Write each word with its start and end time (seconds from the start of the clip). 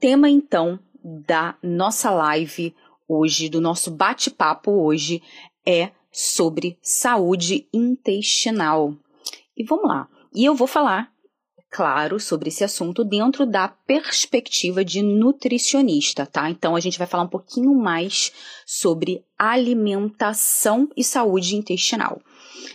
tema 0.00 0.30
então 0.30 0.80
da 1.04 1.54
nossa 1.62 2.10
live 2.10 2.74
hoje, 3.06 3.48
do 3.48 3.60
nosso 3.60 3.90
bate-papo 3.90 4.70
hoje, 4.70 5.22
é 5.64 5.90
sobre 6.10 6.78
saúde 6.82 7.68
intestinal. 7.72 8.94
E 9.56 9.62
vamos 9.62 9.86
lá. 9.86 10.08
E 10.34 10.44
eu 10.44 10.54
vou 10.54 10.66
falar, 10.66 11.12
claro, 11.70 12.18
sobre 12.18 12.48
esse 12.48 12.64
assunto 12.64 13.04
dentro 13.04 13.44
da 13.44 13.68
perspectiva 13.68 14.84
de 14.84 15.02
nutricionista, 15.02 16.24
tá? 16.24 16.48
Então 16.48 16.74
a 16.74 16.80
gente 16.80 16.98
vai 16.98 17.06
falar 17.06 17.24
um 17.24 17.28
pouquinho 17.28 17.74
mais 17.74 18.32
sobre 18.64 19.24
alimentação 19.38 20.88
e 20.96 21.04
saúde 21.04 21.56
intestinal. 21.56 22.20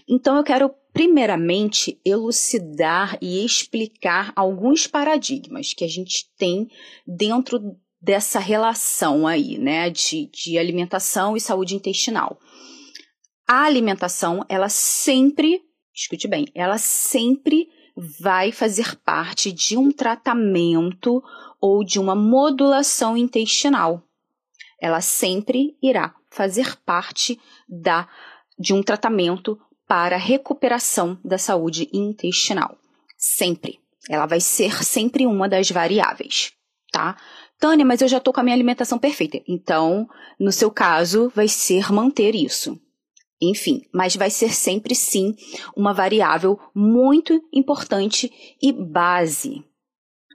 Então 0.07 0.35
eu 0.37 0.43
quero 0.43 0.71
primeiramente 0.93 1.99
elucidar 2.05 3.17
e 3.21 3.43
explicar 3.43 4.31
alguns 4.35 4.87
paradigmas 4.87 5.73
que 5.73 5.83
a 5.83 5.87
gente 5.89 6.31
tem 6.37 6.69
dentro 7.05 7.59
dessa 8.01 8.39
relação 8.39 9.25
aí, 9.25 9.57
né, 9.57 9.89
de, 9.89 10.27
de 10.27 10.57
alimentação 10.57 11.35
e 11.35 11.41
saúde 11.41 11.75
intestinal. 11.75 12.39
A 13.47 13.63
alimentação, 13.63 14.45
ela 14.47 14.69
sempre, 14.69 15.61
escute 15.93 16.27
bem, 16.27 16.45
ela 16.55 16.77
sempre 16.77 17.67
vai 18.19 18.51
fazer 18.51 18.95
parte 18.97 19.51
de 19.51 19.77
um 19.77 19.91
tratamento 19.91 21.21
ou 21.59 21.83
de 21.83 21.99
uma 21.99 22.15
modulação 22.15 23.17
intestinal. 23.17 24.03
Ela 24.79 25.01
sempre 25.01 25.77
irá 25.81 26.13
fazer 26.29 26.75
parte 26.85 27.39
da 27.67 28.07
de 28.57 28.73
um 28.73 28.81
tratamento 28.81 29.59
para 29.87 30.17
recuperação 30.17 31.19
da 31.23 31.37
saúde 31.37 31.89
intestinal. 31.93 32.77
Sempre. 33.17 33.79
Ela 34.09 34.25
vai 34.25 34.39
ser 34.39 34.83
sempre 34.83 35.25
uma 35.25 35.49
das 35.49 35.69
variáveis, 35.71 36.51
tá? 36.91 37.17
Tânia, 37.59 37.85
mas 37.85 38.01
eu 38.01 38.07
já 38.07 38.17
estou 38.17 38.33
com 38.33 38.39
a 38.39 38.43
minha 38.43 38.55
alimentação 38.55 38.99
perfeita. 38.99 39.41
Então, 39.47 40.07
no 40.39 40.51
seu 40.51 40.69
caso, 40.69 41.31
vai 41.33 41.47
ser 41.47 41.91
manter 41.91 42.35
isso. 42.35 42.79
Enfim, 43.41 43.81
mas 43.93 44.15
vai 44.15 44.29
ser 44.29 44.53
sempre 44.53 44.95
sim 44.95 45.35
uma 45.75 45.93
variável 45.93 46.59
muito 46.73 47.41
importante 47.51 48.31
e 48.61 48.71
base. 48.71 49.63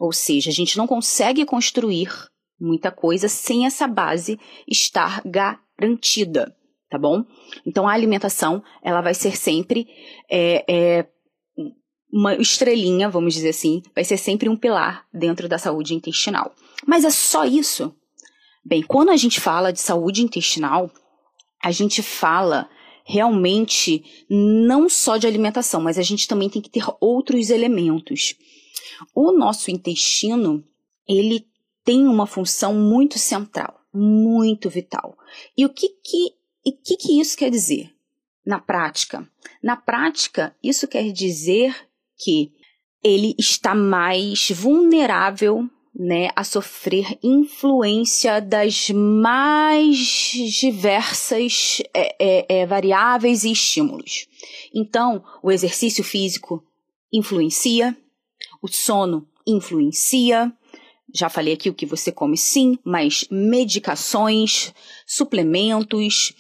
Ou 0.01 0.13
seja, 0.13 0.51
a 0.51 0.53
gente 0.53 0.77
não 0.77 0.87
consegue 0.87 1.45
construir 1.45 2.11
muita 2.59 2.91
coisa 2.91 3.29
sem 3.29 3.67
essa 3.67 3.87
base 3.87 4.39
estar 4.67 5.23
garantida 5.25 6.55
tá 6.91 6.99
bom? 6.99 7.25
Então 7.65 7.87
a 7.89 7.93
alimentação 7.93 8.63
ela 8.83 9.01
vai 9.01 9.15
ser 9.15 9.37
sempre 9.37 9.87
é, 10.29 10.65
é, 10.69 11.07
uma 12.13 12.35
estrelinha, 12.35 13.09
vamos 13.09 13.35
dizer 13.35 13.51
assim, 13.51 13.83
vai 13.95 14.05
ser 14.05 14.17
sempre 14.17 14.49
um 14.49 14.57
pilar 14.57 15.07
dentro 15.15 15.49
da 15.49 15.57
saúde 15.57 15.95
intestinal. 15.95 16.53
Mas 16.87 17.05
é 17.05 17.11
só 17.11 17.45
isso? 17.45 17.95
Bem, 18.65 18.83
quando 18.83 19.11
a 19.11 19.17
gente 19.17 19.41
fala 19.41 19.73
de 19.73 19.81
saúde 19.81 20.23
intestinal, 20.23 20.91
a 21.63 21.71
gente 21.71 22.03
fala 22.03 22.69
realmente 23.05 24.05
não 24.29 24.89
só 24.89 25.17
de 25.17 25.27
alimentação, 25.27 25.81
mas 25.81 25.99
a 25.99 26.03
gente 26.03 26.29
também 26.29 26.49
tem 26.49 26.61
que 26.61 26.71
ter 26.71 26.85
outros 27.01 27.51
elementos. 27.51 28.35
O 29.15 29.33
nosso 29.33 29.71
intestino, 29.71 30.65
ele 31.09 31.47
tem 31.85 32.07
uma 32.07 32.27
função 32.27 32.75
muito 32.75 33.19
central, 33.19 33.81
muito 33.93 34.69
vital. 34.69 35.17
E 35.57 35.65
o 35.65 35.71
que, 35.71 35.89
que 35.89 36.40
e 36.65 36.71
o 36.71 36.77
que, 36.77 36.97
que 36.97 37.21
isso 37.21 37.37
quer 37.37 37.51
dizer 37.51 37.93
na 38.45 38.59
prática? 38.59 39.29
Na 39.63 39.77
prática, 39.77 40.55
isso 40.63 40.89
quer 40.89 41.11
dizer 41.13 41.75
que 42.17 42.53
ele 43.03 43.35
está 43.39 43.75
mais 43.75 44.51
vulnerável 44.51 45.69
né, 45.95 46.31
a 46.37 46.45
sofrer 46.45 47.19
influência 47.23 48.41
das 48.41 48.91
mais 48.91 49.99
diversas 50.59 51.83
é, 51.93 52.15
é, 52.19 52.61
é, 52.61 52.67
variáveis 52.67 53.45
e 53.45 53.53
estímulos. 53.53 54.29
Então, 54.73 55.25
o 55.43 55.51
exercício 55.51 56.05
físico 56.05 56.65
influencia, 57.13 57.97
o 58.63 58.69
sono 58.69 59.27
influencia, 59.47 60.53
já 61.15 61.29
falei 61.29 61.55
aqui 61.55 61.69
o 61.69 61.75
que 61.75 61.87
você 61.87 62.13
come 62.13 62.37
sim, 62.37 62.79
mas 62.85 63.27
medicações, 63.31 64.73
suplementos, 65.07 66.33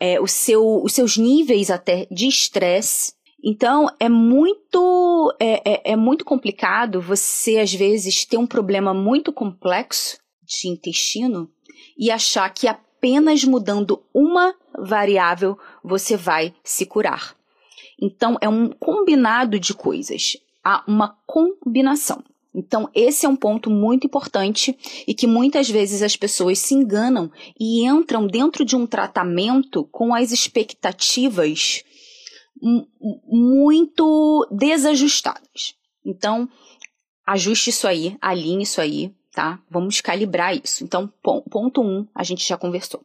é, 0.00 0.20
o 0.20 0.26
seu, 0.26 0.82
os 0.82 0.92
seus 0.92 1.16
níveis 1.16 1.70
até 1.70 2.06
de 2.10 2.26
estresse. 2.26 3.14
Então 3.44 3.88
é 4.00 4.08
muito 4.08 5.34
é, 5.38 5.62
é, 5.64 5.92
é 5.92 5.96
muito 5.96 6.24
complicado 6.24 7.00
você 7.00 7.58
às 7.58 7.72
vezes 7.72 8.24
ter 8.24 8.36
um 8.36 8.46
problema 8.46 8.92
muito 8.92 9.32
complexo 9.32 10.18
de 10.42 10.68
intestino 10.68 11.48
e 11.98 12.10
achar 12.10 12.48
que 12.50 12.66
apenas 12.66 13.44
mudando 13.44 14.02
uma 14.12 14.54
variável 14.78 15.58
você 15.84 16.16
vai 16.16 16.54
se 16.64 16.86
curar. 16.86 17.36
Então 18.00 18.36
é 18.40 18.48
um 18.48 18.68
combinado 18.70 19.58
de 19.58 19.72
coisas, 19.72 20.36
há 20.64 20.84
uma 20.86 21.16
combinação. 21.26 22.22
Então, 22.56 22.88
esse 22.94 23.26
é 23.26 23.28
um 23.28 23.36
ponto 23.36 23.68
muito 23.68 24.06
importante 24.06 24.74
e 25.06 25.12
que 25.12 25.26
muitas 25.26 25.68
vezes 25.68 26.00
as 26.00 26.16
pessoas 26.16 26.58
se 26.58 26.74
enganam 26.74 27.30
e 27.60 27.84
entram 27.84 28.26
dentro 28.26 28.64
de 28.64 28.74
um 28.74 28.86
tratamento 28.86 29.84
com 29.92 30.14
as 30.14 30.32
expectativas 30.32 31.84
muito 33.28 34.48
desajustadas. 34.50 35.74
Então, 36.02 36.48
ajuste 37.26 37.68
isso 37.68 37.86
aí, 37.86 38.16
alinhe 38.22 38.62
isso 38.62 38.80
aí, 38.80 39.12
tá? 39.32 39.60
Vamos 39.70 40.00
calibrar 40.00 40.56
isso. 40.56 40.82
Então, 40.82 41.12
ponto 41.22 41.82
um, 41.82 42.06
a 42.14 42.24
gente 42.24 42.48
já 42.48 42.56
conversou. 42.56 43.04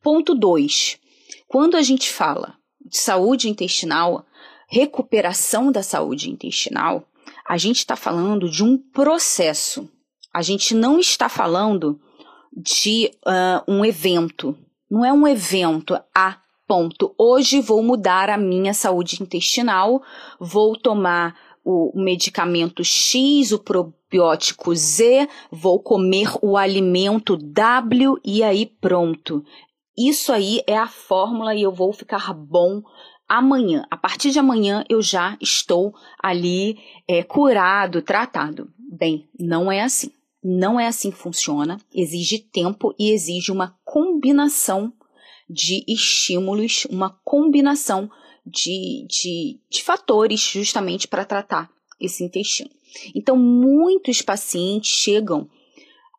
Ponto 0.00 0.36
dois, 0.36 1.00
quando 1.48 1.76
a 1.76 1.82
gente 1.82 2.08
fala 2.08 2.56
de 2.80 2.96
saúde 2.96 3.48
intestinal, 3.48 4.24
recuperação 4.68 5.72
da 5.72 5.82
saúde 5.82 6.30
intestinal, 6.30 7.08
a 7.46 7.56
gente 7.56 7.78
está 7.78 7.94
falando 7.96 8.48
de 8.48 8.62
um 8.64 8.78
processo. 8.78 9.88
A 10.32 10.42
gente 10.42 10.74
não 10.74 10.98
está 10.98 11.28
falando 11.28 12.00
de 12.56 13.10
uh, 13.26 13.70
um 13.70 13.84
evento. 13.84 14.56
Não 14.90 15.04
é 15.04 15.12
um 15.12 15.26
evento 15.26 15.98
a 16.14 16.38
ponto. 16.66 17.14
Hoje 17.18 17.60
vou 17.60 17.82
mudar 17.82 18.30
a 18.30 18.38
minha 18.38 18.72
saúde 18.72 19.22
intestinal, 19.22 20.02
vou 20.40 20.76
tomar 20.76 21.36
o 21.64 21.92
medicamento 21.94 22.84
X, 22.84 23.52
o 23.52 23.58
probiótico 23.58 24.74
Z, 24.74 25.28
vou 25.50 25.80
comer 25.80 26.28
o 26.42 26.56
alimento 26.56 27.36
W 27.36 28.18
e 28.24 28.42
aí 28.42 28.66
pronto. 28.66 29.44
Isso 29.96 30.32
aí 30.32 30.60
é 30.66 30.76
a 30.76 30.88
fórmula 30.88 31.54
e 31.54 31.62
eu 31.62 31.72
vou 31.72 31.92
ficar 31.92 32.32
bom 32.34 32.82
amanhã, 33.28 33.86
a 33.90 33.96
partir 33.96 34.30
de 34.30 34.38
amanhã 34.38 34.84
eu 34.88 35.02
já 35.02 35.36
estou 35.40 35.94
ali 36.22 36.78
é, 37.08 37.22
curado, 37.22 38.02
tratado. 38.02 38.72
Bem, 38.78 39.28
não 39.38 39.70
é 39.70 39.82
assim. 39.82 40.10
Não 40.42 40.78
é 40.78 40.86
assim 40.86 41.10
que 41.10 41.16
funciona. 41.16 41.78
Exige 41.92 42.38
tempo 42.38 42.94
e 42.98 43.10
exige 43.10 43.50
uma 43.50 43.76
combinação 43.84 44.92
de 45.48 45.84
estímulos, 45.88 46.86
uma 46.90 47.10
combinação 47.24 48.10
de, 48.46 49.06
de, 49.08 49.58
de 49.70 49.82
fatores 49.82 50.40
justamente 50.40 51.08
para 51.08 51.24
tratar 51.24 51.70
esse 51.98 52.22
intestino. 52.22 52.70
Então, 53.14 53.36
muitos 53.36 54.20
pacientes 54.20 54.90
chegam, 54.90 55.48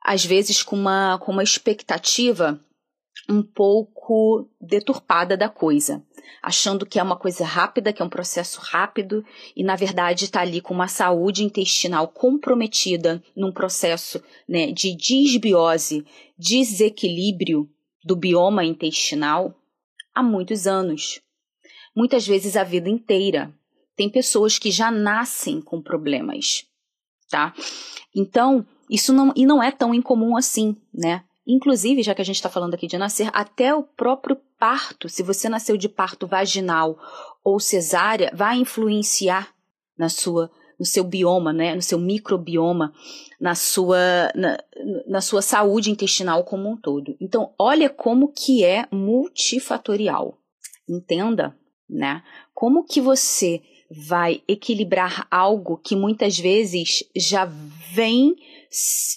às 0.03 0.25
vezes, 0.25 0.63
com 0.63 0.75
uma, 0.75 1.19
com 1.19 1.31
uma 1.31 1.43
expectativa 1.43 2.59
um 3.29 3.41
pouco 3.41 4.49
deturpada 4.59 5.37
da 5.37 5.49
coisa 5.49 6.03
achando 6.41 6.85
que 6.85 6.99
é 6.99 7.03
uma 7.03 7.17
coisa 7.17 7.45
rápida, 7.45 7.91
que 7.91 8.01
é 8.01 8.05
um 8.05 8.09
processo 8.09 8.59
rápido, 8.61 9.25
e 9.55 9.63
na 9.63 9.75
verdade 9.75 10.25
está 10.25 10.41
ali 10.41 10.61
com 10.61 10.73
uma 10.73 10.87
saúde 10.87 11.43
intestinal 11.43 12.07
comprometida 12.07 13.23
num 13.35 13.51
processo 13.51 14.23
né, 14.47 14.71
de 14.71 14.95
disbiose, 14.95 16.05
desequilíbrio 16.37 17.69
do 18.03 18.15
bioma 18.15 18.63
intestinal 18.63 19.55
há 20.13 20.21
muitos 20.21 20.67
anos. 20.67 21.19
Muitas 21.95 22.27
vezes 22.27 22.55
a 22.55 22.63
vida 22.63 22.89
inteira. 22.89 23.53
Tem 23.95 24.09
pessoas 24.09 24.59
que 24.59 24.71
já 24.71 24.91
nascem 24.91 25.61
com 25.61 25.81
problemas, 25.81 26.65
tá? 27.29 27.53
Então, 28.13 28.65
isso 28.89 29.13
não, 29.13 29.31
e 29.35 29.45
não 29.45 29.63
é 29.63 29.71
tão 29.71 29.93
incomum 29.93 30.35
assim, 30.35 30.75
né? 30.93 31.23
Inclusive, 31.47 32.01
já 32.01 32.15
que 32.15 32.21
a 32.21 32.25
gente 32.25 32.37
está 32.37 32.49
falando 32.49 32.73
aqui 32.73 32.87
de 32.87 32.97
nascer, 32.97 33.29
até 33.33 33.73
o 33.73 33.83
próprio 33.83 34.37
parto, 34.57 35.07
se 35.07 35.21
você 35.21 35.47
nasceu 35.47 35.77
de 35.77 35.87
parto 35.87 36.25
vaginal 36.25 36.97
ou 37.43 37.59
cesárea, 37.59 38.31
vai 38.33 38.57
influenciar 38.57 39.53
na 39.97 40.09
sua 40.09 40.49
no 40.79 40.85
seu 40.85 41.03
bioma, 41.03 41.53
né, 41.53 41.73
no 41.73 41.81
seu 41.81 41.97
microbioma, 41.97 42.93
na 43.39 43.55
sua, 43.55 44.29
na, 44.35 44.57
na 45.07 45.21
sua 45.21 45.41
saúde 45.41 45.89
intestinal 45.89 46.43
como 46.43 46.69
um 46.69 46.77
todo. 46.77 47.15
Então, 47.19 47.53
olha 47.57 47.89
como 47.89 48.31
que 48.31 48.63
é 48.63 48.85
multifatorial. 48.91 50.37
Entenda, 50.87 51.57
né? 51.89 52.21
Como 52.53 52.83
que 52.83 52.99
você 53.01 53.61
vai 53.89 54.41
equilibrar 54.47 55.27
algo 55.29 55.77
que 55.77 55.95
muitas 55.95 56.37
vezes 56.37 57.03
já 57.15 57.45
vem 57.45 58.35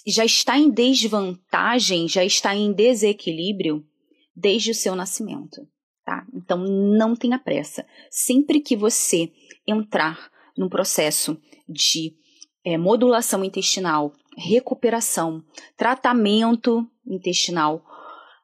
já 0.07 0.25
está 0.25 0.57
em 0.57 0.69
desvantagem, 0.69 2.07
já 2.07 2.23
está 2.23 2.55
em 2.55 2.71
desequilíbrio 2.71 3.85
desde 4.35 4.71
o 4.71 4.75
seu 4.75 4.95
nascimento, 4.95 5.67
tá? 6.05 6.25
Então 6.33 6.57
não 6.57 7.15
tenha 7.15 7.37
pressa. 7.37 7.85
Sempre 8.09 8.61
que 8.61 8.75
você 8.75 9.31
entrar 9.67 10.31
num 10.57 10.69
processo 10.69 11.37
de 11.67 12.15
é, 12.63 12.77
modulação 12.77 13.43
intestinal, 13.43 14.13
recuperação, 14.37 15.43
tratamento 15.75 16.87
intestinal, 17.05 17.83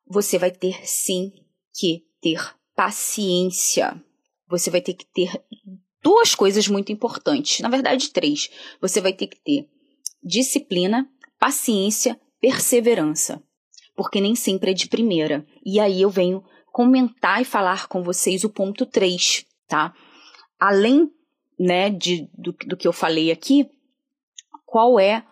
você 0.08 0.38
vai 0.38 0.52
ter 0.52 0.86
sim 0.88 1.32
que 1.74 2.04
ter 2.22 2.56
paciência. 2.76 4.02
Você 4.48 4.70
vai 4.70 4.82
ter 4.82 4.94
que 4.94 5.06
ter 5.06 5.32
duas 6.04 6.36
coisas 6.36 6.68
muito 6.68 6.92
importantes, 6.92 7.60
na 7.62 7.70
verdade, 7.70 8.10
três. 8.10 8.50
Você 8.80 9.02
vai 9.02 9.14
ter 9.14 9.28
que 9.28 9.40
ter 9.40 9.68
disciplina, 10.26 11.08
paciência, 11.40 12.20
perseverança, 12.42 13.42
porque 13.96 14.20
nem 14.20 14.36
sempre 14.36 14.72
é 14.72 14.74
de 14.74 14.90
primeira. 14.90 15.46
E 15.64 15.80
aí 15.80 16.02
eu 16.02 16.10
venho 16.10 16.44
comentar 16.72 17.42
e 17.42 17.46
falar 17.46 17.88
com 17.88 18.04
vocês 18.04 18.44
o 18.44 18.50
ponto 18.50 18.86
3, 18.86 19.46
tá? 19.68 19.94
Além 20.60 21.10
né, 21.58 21.90
de, 21.90 22.30
do, 22.34 22.52
do 22.66 22.76
que 22.76 22.88
eu 22.88 22.92
falei 22.92 23.32
aqui, 23.32 23.70
qual 24.66 25.00
é 25.00 25.24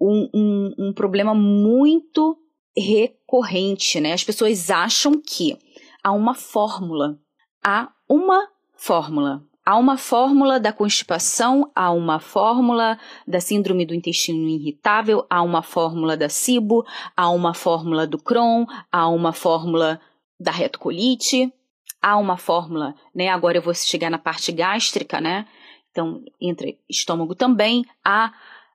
um, 0.00 0.28
um, 0.34 0.74
um 0.78 0.92
problema 0.92 1.34
muito 1.34 2.38
recorrente, 2.76 4.00
né? 4.00 4.12
As 4.12 4.22
pessoas 4.22 4.70
acham 4.70 5.20
que 5.20 5.56
há 6.02 6.12
uma 6.12 6.34
fórmula, 6.34 7.18
há 7.64 7.90
uma 8.08 8.48
fórmula. 8.76 9.44
Há 9.64 9.76
uma 9.76 9.96
fórmula 9.96 10.58
da 10.58 10.72
constipação, 10.72 11.70
há 11.72 11.92
uma 11.92 12.18
fórmula 12.18 12.98
da 13.26 13.40
síndrome 13.40 13.86
do 13.86 13.94
intestino 13.94 14.48
irritável, 14.48 15.24
há 15.30 15.40
uma 15.40 15.62
fórmula 15.62 16.16
da 16.16 16.28
SIBO, 16.28 16.84
há 17.16 17.30
uma 17.30 17.54
fórmula 17.54 18.04
do 18.04 18.18
Crohn, 18.18 18.66
há 18.90 19.08
uma 19.08 19.32
fórmula 19.32 20.00
da 20.38 20.50
retocolite, 20.50 21.52
há 22.00 22.16
uma 22.16 22.36
fórmula, 22.36 22.92
né? 23.14 23.28
Agora 23.28 23.56
eu 23.56 23.62
vou 23.62 23.72
chegar 23.72 24.10
na 24.10 24.18
parte 24.18 24.50
gástrica, 24.50 25.20
né? 25.20 25.46
Então, 25.92 26.24
entre 26.40 26.80
estômago 26.90 27.36
também, 27.36 27.84
há 28.04 28.32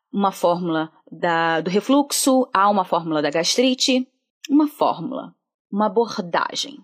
uma 0.09 0.31
fórmula 0.31 0.89
da, 1.11 1.59
do 1.59 1.69
refluxo, 1.69 2.47
há 2.53 2.69
uma 2.69 2.85
fórmula 2.85 3.21
da 3.21 3.29
gastrite, 3.29 4.07
uma 4.49 4.69
fórmula, 4.69 5.35
uma 5.69 5.87
abordagem 5.87 6.79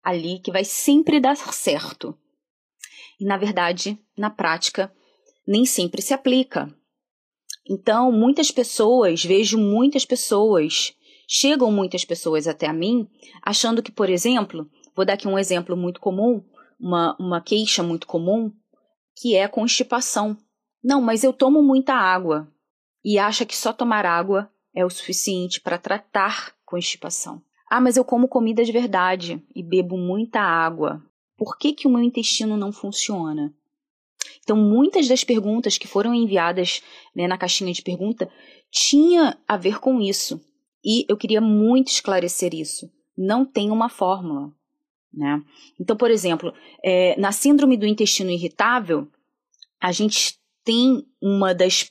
ali 0.00 0.38
que 0.38 0.52
vai 0.52 0.64
sempre 0.64 1.18
dar 1.18 1.36
certo. 1.36 2.16
E 3.22 3.24
na 3.24 3.36
verdade, 3.36 3.96
na 4.18 4.30
prática, 4.30 4.92
nem 5.46 5.64
sempre 5.64 6.02
se 6.02 6.12
aplica. 6.12 6.68
Então, 7.70 8.10
muitas 8.10 8.50
pessoas, 8.50 9.24
vejo 9.24 9.56
muitas 9.56 10.04
pessoas, 10.04 10.92
chegam 11.28 11.70
muitas 11.70 12.04
pessoas 12.04 12.48
até 12.48 12.66
a 12.66 12.72
mim, 12.72 13.08
achando 13.40 13.80
que, 13.80 13.92
por 13.92 14.10
exemplo, 14.10 14.68
vou 14.96 15.04
dar 15.04 15.12
aqui 15.12 15.28
um 15.28 15.38
exemplo 15.38 15.76
muito 15.76 16.00
comum, 16.00 16.42
uma, 16.80 17.16
uma 17.16 17.40
queixa 17.40 17.80
muito 17.80 18.08
comum, 18.08 18.52
que 19.14 19.36
é 19.36 19.46
constipação. 19.46 20.36
Não, 20.82 21.00
mas 21.00 21.22
eu 21.22 21.32
tomo 21.32 21.62
muita 21.62 21.94
água 21.94 22.52
e 23.04 23.20
acha 23.20 23.46
que 23.46 23.56
só 23.56 23.72
tomar 23.72 24.04
água 24.04 24.50
é 24.74 24.84
o 24.84 24.90
suficiente 24.90 25.60
para 25.60 25.78
tratar 25.78 26.56
constipação. 26.64 27.40
Ah, 27.70 27.80
mas 27.80 27.96
eu 27.96 28.04
como 28.04 28.26
comida 28.26 28.64
de 28.64 28.72
verdade 28.72 29.40
e 29.54 29.62
bebo 29.62 29.96
muita 29.96 30.40
água. 30.40 31.00
Por 31.42 31.58
que, 31.58 31.72
que 31.72 31.88
o 31.88 31.90
meu 31.90 32.00
intestino 32.00 32.56
não 32.56 32.70
funciona? 32.70 33.52
Então, 34.44 34.56
muitas 34.56 35.08
das 35.08 35.24
perguntas 35.24 35.76
que 35.76 35.88
foram 35.88 36.14
enviadas 36.14 36.80
né, 37.12 37.26
na 37.26 37.36
caixinha 37.36 37.72
de 37.72 37.82
pergunta 37.82 38.30
tinha 38.70 39.36
a 39.48 39.56
ver 39.56 39.80
com 39.80 40.00
isso. 40.00 40.40
E 40.84 41.04
eu 41.08 41.16
queria 41.16 41.40
muito 41.40 41.88
esclarecer 41.88 42.54
isso. 42.54 42.88
Não 43.18 43.44
tem 43.44 43.72
uma 43.72 43.88
fórmula. 43.88 44.52
Né? 45.12 45.42
Então, 45.80 45.96
por 45.96 46.12
exemplo, 46.12 46.54
é, 46.80 47.18
na 47.18 47.32
síndrome 47.32 47.76
do 47.76 47.88
intestino 47.88 48.30
irritável, 48.30 49.08
a 49.80 49.90
gente 49.90 50.38
tem 50.62 51.04
uma 51.20 51.52
das 51.52 51.90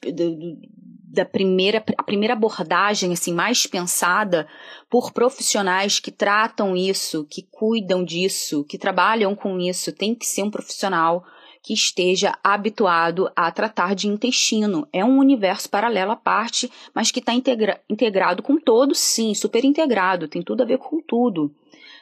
da 1.11 1.25
primeira 1.25 1.83
a 1.97 2.03
primeira 2.03 2.33
abordagem 2.33 3.11
assim 3.11 3.33
mais 3.33 3.67
pensada 3.67 4.47
por 4.89 5.11
profissionais 5.11 5.99
que 5.99 6.11
tratam 6.11 6.75
isso, 6.75 7.25
que 7.29 7.43
cuidam 7.51 8.03
disso, 8.03 8.63
que 8.63 8.77
trabalham 8.77 9.35
com 9.35 9.59
isso, 9.59 9.91
tem 9.91 10.15
que 10.15 10.25
ser 10.25 10.43
um 10.43 10.49
profissional 10.49 11.23
que 11.63 11.73
esteja 11.73 12.33
habituado 12.43 13.29
a 13.35 13.51
tratar 13.51 13.93
de 13.93 14.07
intestino. 14.07 14.87
É 14.91 15.05
um 15.05 15.19
universo 15.19 15.69
paralelo 15.69 16.11
à 16.11 16.15
parte, 16.15 16.71
mas 16.93 17.11
que 17.11 17.19
está 17.19 17.33
integra 17.33 17.79
integrado 17.89 18.41
com 18.41 18.57
todo, 18.57 18.95
sim, 18.95 19.33
super 19.35 19.63
integrado, 19.63 20.27
tem 20.27 20.41
tudo 20.41 20.63
a 20.63 20.65
ver 20.65 20.79
com 20.79 21.01
tudo. 21.01 21.53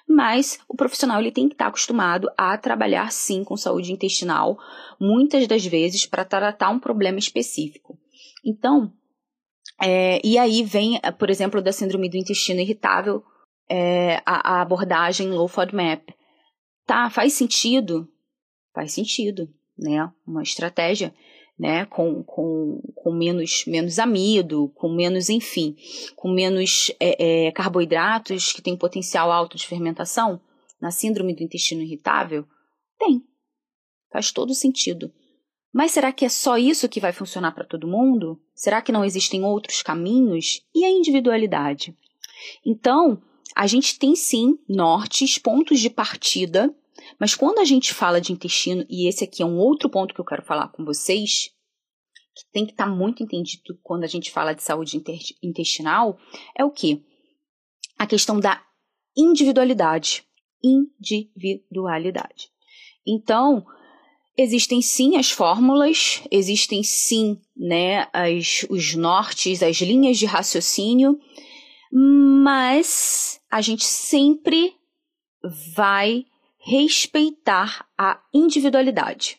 Mas 0.08 0.60
o 0.68 0.76
profissional 0.76 1.20
ele 1.20 1.32
tem 1.32 1.48
que 1.48 1.56
estar 1.56 1.66
tá 1.66 1.70
acostumado 1.70 2.32
a 2.38 2.58
trabalhar 2.58 3.12
sim 3.12 3.44
com 3.44 3.58
saúde 3.58 3.92
intestinal, 3.92 4.58
muitas 5.00 5.46
das 5.46 5.66
vezes 5.66 6.06
para 6.06 6.24
tratar 6.24 6.70
um 6.70 6.80
problema 6.80 7.20
específico. 7.20 7.98
Então, 8.44 8.94
é, 9.82 10.20
e 10.24 10.38
aí 10.38 10.64
vem, 10.64 11.00
por 11.18 11.30
exemplo, 11.30 11.62
da 11.62 11.72
síndrome 11.72 12.10
do 12.10 12.18
intestino 12.18 12.60
irritável, 12.60 13.24
é, 13.70 14.22
a, 14.26 14.58
a, 14.58 14.62
abordagem 14.62 15.30
low 15.30 15.48
FODMAP. 15.48 16.14
Tá, 16.86 17.10
faz 17.10 17.34
sentido? 17.34 18.08
Faz 18.74 18.94
sentido, 18.94 19.48
né? 19.78 20.12
Uma 20.26 20.44
estratégia, 20.44 21.14
né? 21.58 21.86
Com, 21.86 22.24
com, 22.24 22.82
com 22.96 23.12
menos, 23.12 23.64
menos 23.66 24.00
amido, 24.00 24.70
com 24.76 24.90
menos, 24.90 25.30
enfim, 25.30 25.76
com 26.16 26.30
menos 26.30 26.92
é, 27.00 27.48
é 27.48 27.52
carboidratos 27.52 28.52
que 28.52 28.62
tem 28.62 28.76
potencial 28.76 29.32
alto 29.32 29.56
de 29.56 29.68
fermentação 29.68 30.42
na 30.82 30.92
síndrome 30.92 31.36
do 31.36 31.44
intestino 31.44 31.82
irritável? 31.82 32.46
Tem. 32.98 33.24
Faz 34.12 34.32
todo 34.32 34.54
sentido. 34.54 35.14
Mas 35.72 35.92
será 35.92 36.12
que 36.12 36.26
é 36.26 36.30
só 36.30 36.58
isso 36.58 36.90
que 36.90 37.00
vai 37.00 37.14
funcionar 37.14 37.52
para 37.52 37.66
todo 37.66 37.88
mundo? 37.88 38.42
Será 38.56 38.82
que 38.82 38.92
não 38.92 39.06
existem 39.06 39.44
outros 39.44 39.82
caminhos? 39.84 40.66
E 40.74 40.84
a 40.84 40.90
individualidade? 40.90 41.96
Então, 42.66 43.22
a 43.56 43.68
gente 43.68 44.00
tem 44.00 44.16
sim 44.16 44.58
nortes, 44.68 45.38
pontos 45.38 45.80
de 45.80 45.90
partida, 45.90 46.74
mas 47.20 47.36
quando 47.36 47.60
a 47.60 47.66
gente 47.66 47.94
fala 47.94 48.20
de 48.20 48.34
intestino, 48.34 48.86
e 48.90 49.08
esse 49.08 49.24
aqui 49.24 49.44
é 49.44 49.46
um 49.46 49.58
outro 49.58 49.90
ponto 49.90 50.14
que 50.14 50.20
eu 50.20 50.26
quero 50.26 50.44
falar 50.44 50.70
com 50.70 50.84
vocês, 50.84 51.52
que 52.36 52.46
tem 52.52 52.66
que 52.66 52.72
estar 52.72 52.86
tá 52.86 52.92
muito 52.92 53.22
entendido 53.22 53.78
quando 53.84 54.04
a 54.04 54.08
gente 54.08 54.32
fala 54.32 54.54
de 54.54 54.64
saúde 54.64 55.02
intestinal, 55.44 56.18
é 56.56 56.64
o 56.64 56.72
que? 56.72 57.04
A 57.98 58.08
questão 58.08 58.40
da 58.40 58.64
individualidade. 59.16 60.24
Individualidade. 60.64 62.50
Então, 63.06 63.66
Existem 64.42 64.82
sim 64.82 65.18
as 65.18 65.30
fórmulas, 65.30 66.24
existem 66.32 66.82
sim 66.82 67.38
né, 67.58 68.08
as, 68.14 68.66
os 68.70 68.96
nortes, 68.96 69.62
as 69.62 69.82
linhas 69.82 70.18
de 70.18 70.26
raciocínio, 70.26 71.20
mas 71.92 73.42
a 73.52 73.60
gente 73.60 73.84
sempre 73.84 74.74
vai 75.76 76.26
respeitar 76.58 77.86
a 77.98 78.18
individualidade. 78.34 79.38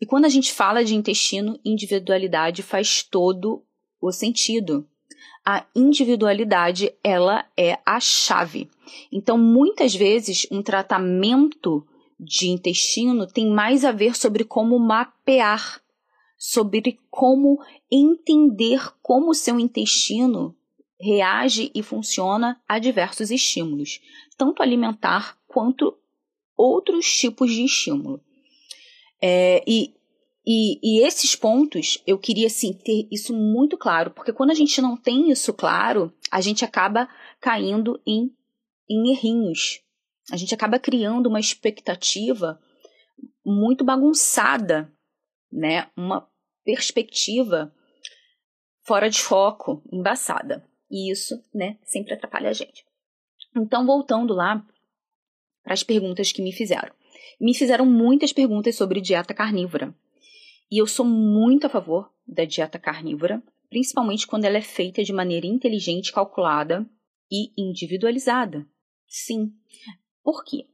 E 0.00 0.06
quando 0.06 0.24
a 0.24 0.30
gente 0.30 0.50
fala 0.50 0.82
de 0.82 0.94
intestino, 0.94 1.60
individualidade 1.62 2.62
faz 2.62 3.02
todo 3.02 3.62
o 4.00 4.10
sentido. 4.10 4.88
A 5.44 5.66
individualidade, 5.76 6.90
ela 7.04 7.44
é 7.54 7.78
a 7.84 8.00
chave. 8.00 8.70
Então, 9.12 9.36
muitas 9.36 9.94
vezes, 9.94 10.46
um 10.50 10.62
tratamento 10.62 11.86
de 12.22 12.48
intestino 12.48 13.26
tem 13.26 13.50
mais 13.50 13.84
a 13.84 13.90
ver 13.90 14.16
sobre 14.16 14.44
como 14.44 14.78
mapear, 14.78 15.82
sobre 16.38 16.98
como 17.10 17.58
entender 17.90 18.80
como 19.02 19.30
o 19.30 19.34
seu 19.34 19.58
intestino 19.58 20.56
reage 21.00 21.70
e 21.74 21.82
funciona 21.82 22.60
a 22.68 22.78
diversos 22.78 23.30
estímulos, 23.30 24.00
tanto 24.36 24.62
alimentar 24.62 25.36
quanto 25.48 25.96
outros 26.56 27.06
tipos 27.06 27.50
de 27.50 27.64
estímulo. 27.64 28.20
É, 29.20 29.64
e, 29.66 29.94
e, 30.46 30.78
e, 30.82 31.04
esses 31.04 31.34
pontos 31.34 31.98
eu 32.06 32.18
queria 32.18 32.46
assim, 32.46 32.72
ter 32.72 33.06
isso 33.10 33.34
muito 33.34 33.76
claro, 33.76 34.12
porque 34.12 34.32
quando 34.32 34.50
a 34.50 34.54
gente 34.54 34.80
não 34.80 34.96
tem 34.96 35.30
isso 35.30 35.52
claro, 35.52 36.12
a 36.30 36.40
gente 36.40 36.64
acaba 36.64 37.08
caindo 37.40 38.00
em, 38.06 38.32
em 38.88 39.10
errinhos, 39.10 39.81
a 40.30 40.36
gente 40.36 40.54
acaba 40.54 40.78
criando 40.78 41.28
uma 41.28 41.40
expectativa 41.40 42.60
muito 43.44 43.84
bagunçada, 43.84 44.92
né? 45.50 45.90
Uma 45.96 46.28
perspectiva 46.64 47.74
fora 48.82 49.08
de 49.08 49.20
foco, 49.20 49.82
embaçada. 49.92 50.64
E 50.90 51.10
isso, 51.10 51.42
né, 51.54 51.78
sempre 51.84 52.14
atrapalha 52.14 52.50
a 52.50 52.52
gente. 52.52 52.84
Então, 53.56 53.86
voltando 53.86 54.34
lá 54.34 54.64
para 55.62 55.72
as 55.72 55.82
perguntas 55.82 56.32
que 56.32 56.42
me 56.42 56.52
fizeram. 56.52 56.94
Me 57.40 57.54
fizeram 57.54 57.86
muitas 57.86 58.32
perguntas 58.32 58.76
sobre 58.76 59.00
dieta 59.00 59.34
carnívora. 59.34 59.94
E 60.70 60.78
eu 60.80 60.86
sou 60.86 61.04
muito 61.04 61.66
a 61.66 61.70
favor 61.70 62.10
da 62.26 62.44
dieta 62.44 62.78
carnívora, 62.78 63.42
principalmente 63.68 64.26
quando 64.26 64.44
ela 64.44 64.58
é 64.58 64.62
feita 64.62 65.02
de 65.02 65.12
maneira 65.12 65.46
inteligente, 65.46 66.12
calculada 66.12 66.88
e 67.30 67.52
individualizada. 67.56 68.66
Sim. 69.06 69.52
Por 70.22 70.44
quê? 70.44 70.66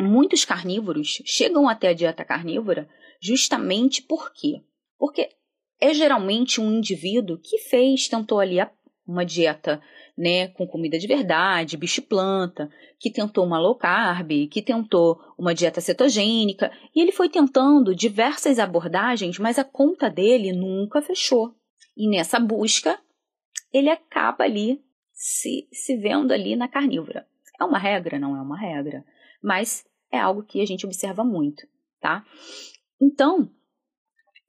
Muitos 0.00 0.44
carnívoros 0.44 1.22
chegam 1.24 1.68
até 1.68 1.88
a 1.88 1.92
dieta 1.92 2.24
carnívora 2.24 2.88
justamente 3.20 4.02
por 4.02 4.32
quê? 4.32 4.62
Porque 4.98 5.30
é 5.80 5.94
geralmente 5.94 6.60
um 6.60 6.72
indivíduo 6.72 7.38
que 7.38 7.58
fez, 7.58 8.08
tentou 8.08 8.40
ali 8.40 8.58
uma 9.06 9.24
dieta 9.24 9.80
né, 10.16 10.48
com 10.48 10.66
comida 10.66 10.98
de 10.98 11.06
verdade, 11.06 11.76
bicho 11.76 12.02
planta, 12.02 12.68
que 12.98 13.10
tentou 13.10 13.46
uma 13.46 13.58
low 13.58 13.76
carb, 13.76 14.48
que 14.48 14.60
tentou 14.60 15.18
uma 15.38 15.54
dieta 15.54 15.80
cetogênica, 15.80 16.72
e 16.94 17.00
ele 17.00 17.12
foi 17.12 17.28
tentando 17.28 17.94
diversas 17.94 18.58
abordagens, 18.58 19.38
mas 19.38 19.58
a 19.58 19.64
conta 19.64 20.10
dele 20.10 20.52
nunca 20.52 21.00
fechou. 21.00 21.54
E 21.96 22.08
nessa 22.08 22.40
busca, 22.40 22.98
ele 23.72 23.88
acaba 23.88 24.44
ali 24.44 24.82
se, 25.12 25.68
se 25.72 25.96
vendo 25.96 26.32
ali 26.32 26.56
na 26.56 26.68
carnívora. 26.68 27.26
É 27.60 27.64
uma 27.64 27.78
regra? 27.78 28.18
Não 28.18 28.36
é 28.36 28.40
uma 28.40 28.58
regra, 28.58 29.04
mas 29.42 29.84
é 30.10 30.18
algo 30.18 30.42
que 30.42 30.60
a 30.60 30.66
gente 30.66 30.86
observa 30.86 31.24
muito, 31.24 31.66
tá? 32.00 32.24
Então, 33.00 33.50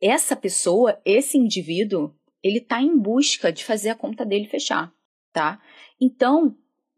essa 0.01 0.35
pessoa, 0.35 0.99
esse 1.03 1.37
indivíduo, 1.37 2.13
ele 2.41 2.59
está 2.59 2.81
em 2.81 2.97
busca 2.97 3.51
de 3.51 3.65
fazer 3.65 3.89
a 3.89 3.95
conta 3.95 4.25
dele 4.25 4.47
fechar 4.47 4.93
tá? 5.31 5.61
Então, 5.99 6.55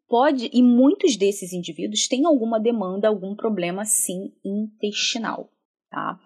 pode, 0.08 0.50
e 0.52 0.62
muitos 0.62 1.16
desses 1.16 1.54
indivíduos 1.54 2.08
têm 2.08 2.26
alguma 2.26 2.60
demanda, 2.60 3.08
algum 3.08 3.36
problema, 3.36 3.86
sim, 3.86 4.34
intestinal, 4.44 5.50
tá? 5.90 6.20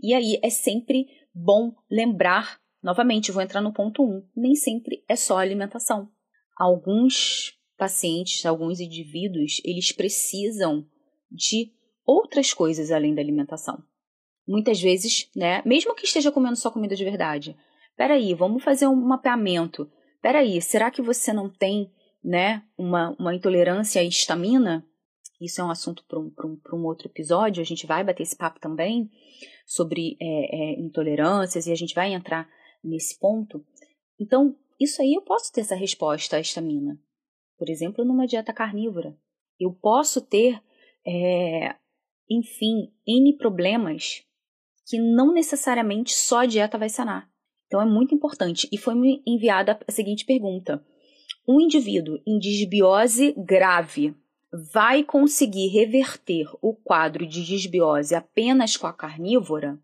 E 0.00 0.14
aí 0.14 0.38
é 0.42 0.50
sempre 0.50 1.06
bom 1.34 1.74
lembrar, 1.90 2.60
novamente, 2.82 3.32
vou 3.32 3.42
entrar 3.42 3.60
no 3.60 3.72
ponto 3.72 4.02
1, 4.02 4.06
um, 4.06 4.28
nem 4.36 4.54
sempre 4.54 5.04
é 5.08 5.16
só 5.16 5.38
alimentação. 5.38 6.08
Alguns 6.56 7.55
pacientes, 7.76 8.44
alguns 8.46 8.80
indivíduos, 8.80 9.60
eles 9.64 9.92
precisam 9.92 10.86
de 11.30 11.72
outras 12.04 12.52
coisas 12.52 12.90
além 12.90 13.14
da 13.14 13.20
alimentação. 13.20 13.82
Muitas 14.46 14.80
vezes, 14.80 15.28
né, 15.34 15.62
mesmo 15.64 15.94
que 15.94 16.06
esteja 16.06 16.30
comendo 16.30 16.56
só 16.56 16.70
comida 16.70 16.94
de 16.94 17.04
verdade, 17.04 17.56
peraí, 17.96 18.32
vamos 18.34 18.62
fazer 18.62 18.86
um 18.86 18.94
mapeamento 18.94 19.90
peraí, 20.26 20.60
será 20.60 20.90
que 20.90 21.00
você 21.00 21.32
não 21.32 21.48
tem 21.48 21.88
né, 22.22 22.64
uma, 22.76 23.14
uma 23.16 23.32
intolerância 23.32 24.00
à 24.00 24.04
histamina? 24.04 24.84
Isso 25.40 25.60
é 25.60 25.64
um 25.64 25.70
assunto 25.70 26.04
para 26.08 26.18
um, 26.18 26.32
um, 26.44 26.60
um 26.72 26.84
outro 26.84 27.06
episódio, 27.06 27.60
a 27.60 27.64
gente 27.64 27.86
vai 27.86 28.02
bater 28.02 28.24
esse 28.24 28.34
papo 28.34 28.58
também 28.58 29.08
sobre 29.64 30.16
é, 30.20 30.26
é, 30.26 30.80
intolerâncias 30.80 31.68
e 31.68 31.72
a 31.72 31.76
gente 31.76 31.94
vai 31.94 32.12
entrar 32.12 32.48
nesse 32.82 33.16
ponto. 33.20 33.64
Então, 34.18 34.56
isso 34.80 35.00
aí 35.00 35.14
eu 35.14 35.22
posso 35.22 35.52
ter 35.52 35.60
essa 35.60 35.76
resposta 35.76 36.38
à 36.38 36.40
histamina. 36.40 36.98
Por 37.58 37.68
exemplo, 37.68 38.04
numa 38.04 38.26
dieta 38.26 38.52
carnívora. 38.52 39.16
Eu 39.58 39.72
posso 39.72 40.20
ter, 40.20 40.60
é, 41.06 41.74
enfim, 42.30 42.92
N 43.06 43.36
problemas 43.36 44.22
que 44.86 44.98
não 44.98 45.32
necessariamente 45.32 46.14
só 46.14 46.40
a 46.40 46.46
dieta 46.46 46.78
vai 46.78 46.88
sanar. 46.88 47.28
Então 47.66 47.80
é 47.80 47.86
muito 47.86 48.14
importante. 48.14 48.68
E 48.70 48.78
foi 48.78 48.94
me 48.94 49.22
enviada 49.26 49.78
a 49.86 49.92
seguinte 49.92 50.24
pergunta: 50.24 50.84
Um 51.46 51.60
indivíduo 51.60 52.20
em 52.26 52.38
disbiose 52.38 53.34
grave 53.36 54.14
vai 54.72 55.02
conseguir 55.02 55.68
reverter 55.68 56.48
o 56.62 56.74
quadro 56.74 57.26
de 57.26 57.44
disbiose 57.44 58.14
apenas 58.14 58.76
com 58.76 58.86
a 58.86 58.92
carnívora? 58.92 59.78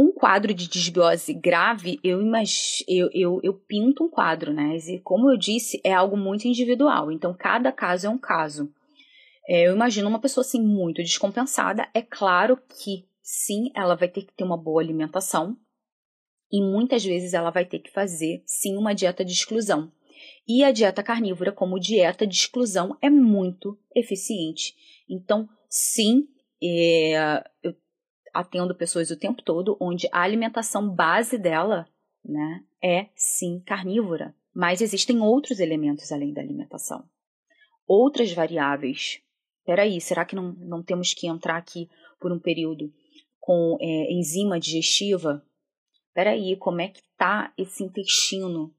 Um 0.00 0.12
quadro 0.12 0.54
de 0.54 0.66
disbiose 0.66 1.34
grave, 1.34 2.00
eu, 2.02 2.22
eu, 2.88 3.10
eu, 3.12 3.40
eu 3.42 3.52
pinto 3.52 4.04
um 4.04 4.08
quadro, 4.08 4.50
né? 4.50 4.78
E 4.78 4.98
como 5.00 5.30
eu 5.30 5.36
disse, 5.36 5.78
é 5.84 5.92
algo 5.92 6.16
muito 6.16 6.48
individual. 6.48 7.12
Então, 7.12 7.36
cada 7.38 7.70
caso 7.70 8.06
é 8.06 8.10
um 8.10 8.16
caso. 8.16 8.72
É, 9.46 9.68
eu 9.68 9.74
imagino 9.74 10.08
uma 10.08 10.20
pessoa 10.20 10.40
assim 10.40 10.62
muito 10.62 11.02
descompensada. 11.02 11.86
É 11.92 12.00
claro 12.00 12.56
que 12.56 13.04
sim, 13.22 13.70
ela 13.74 13.94
vai 13.94 14.08
ter 14.08 14.22
que 14.22 14.32
ter 14.32 14.44
uma 14.44 14.56
boa 14.56 14.80
alimentação, 14.80 15.56
e 16.50 16.62
muitas 16.62 17.04
vezes 17.04 17.32
ela 17.32 17.50
vai 17.50 17.64
ter 17.64 17.78
que 17.78 17.90
fazer 17.90 18.42
sim 18.44 18.76
uma 18.76 18.94
dieta 18.94 19.24
de 19.24 19.32
exclusão. 19.32 19.92
E 20.48 20.64
a 20.64 20.72
dieta 20.72 21.02
carnívora, 21.02 21.52
como 21.52 21.78
dieta 21.78 22.26
de 22.26 22.34
exclusão, 22.34 22.96
é 23.00 23.08
muito 23.08 23.78
eficiente. 23.94 24.74
Então, 25.08 25.48
sim, 25.68 26.26
é, 26.62 27.44
eu 27.62 27.74
atendo 28.32 28.74
pessoas 28.74 29.10
o 29.10 29.18
tempo 29.18 29.42
todo 29.42 29.76
onde 29.80 30.08
a 30.12 30.22
alimentação 30.22 30.88
base 30.88 31.38
dela 31.38 31.88
né, 32.24 32.64
é 32.82 33.08
sim 33.14 33.60
carnívora. 33.60 34.34
Mas 34.54 34.80
existem 34.80 35.20
outros 35.20 35.60
elementos 35.60 36.10
além 36.10 36.32
da 36.32 36.40
alimentação. 36.40 37.04
Outras 37.86 38.32
variáveis. 38.32 39.20
Peraí, 39.64 40.00
será 40.00 40.24
que 40.24 40.34
não, 40.34 40.52
não 40.52 40.82
temos 40.82 41.14
que 41.14 41.26
entrar 41.26 41.56
aqui 41.56 41.88
por 42.18 42.32
um 42.32 42.38
período 42.38 42.92
com 43.38 43.76
é, 43.80 44.12
enzima 44.12 44.58
digestiva 44.58 45.44
peraí, 46.20 46.56
como 46.56 46.80
é 46.80 46.88
que 46.88 47.02
tá 47.16 47.52
esse 47.56 47.82
intestino? 47.82 48.74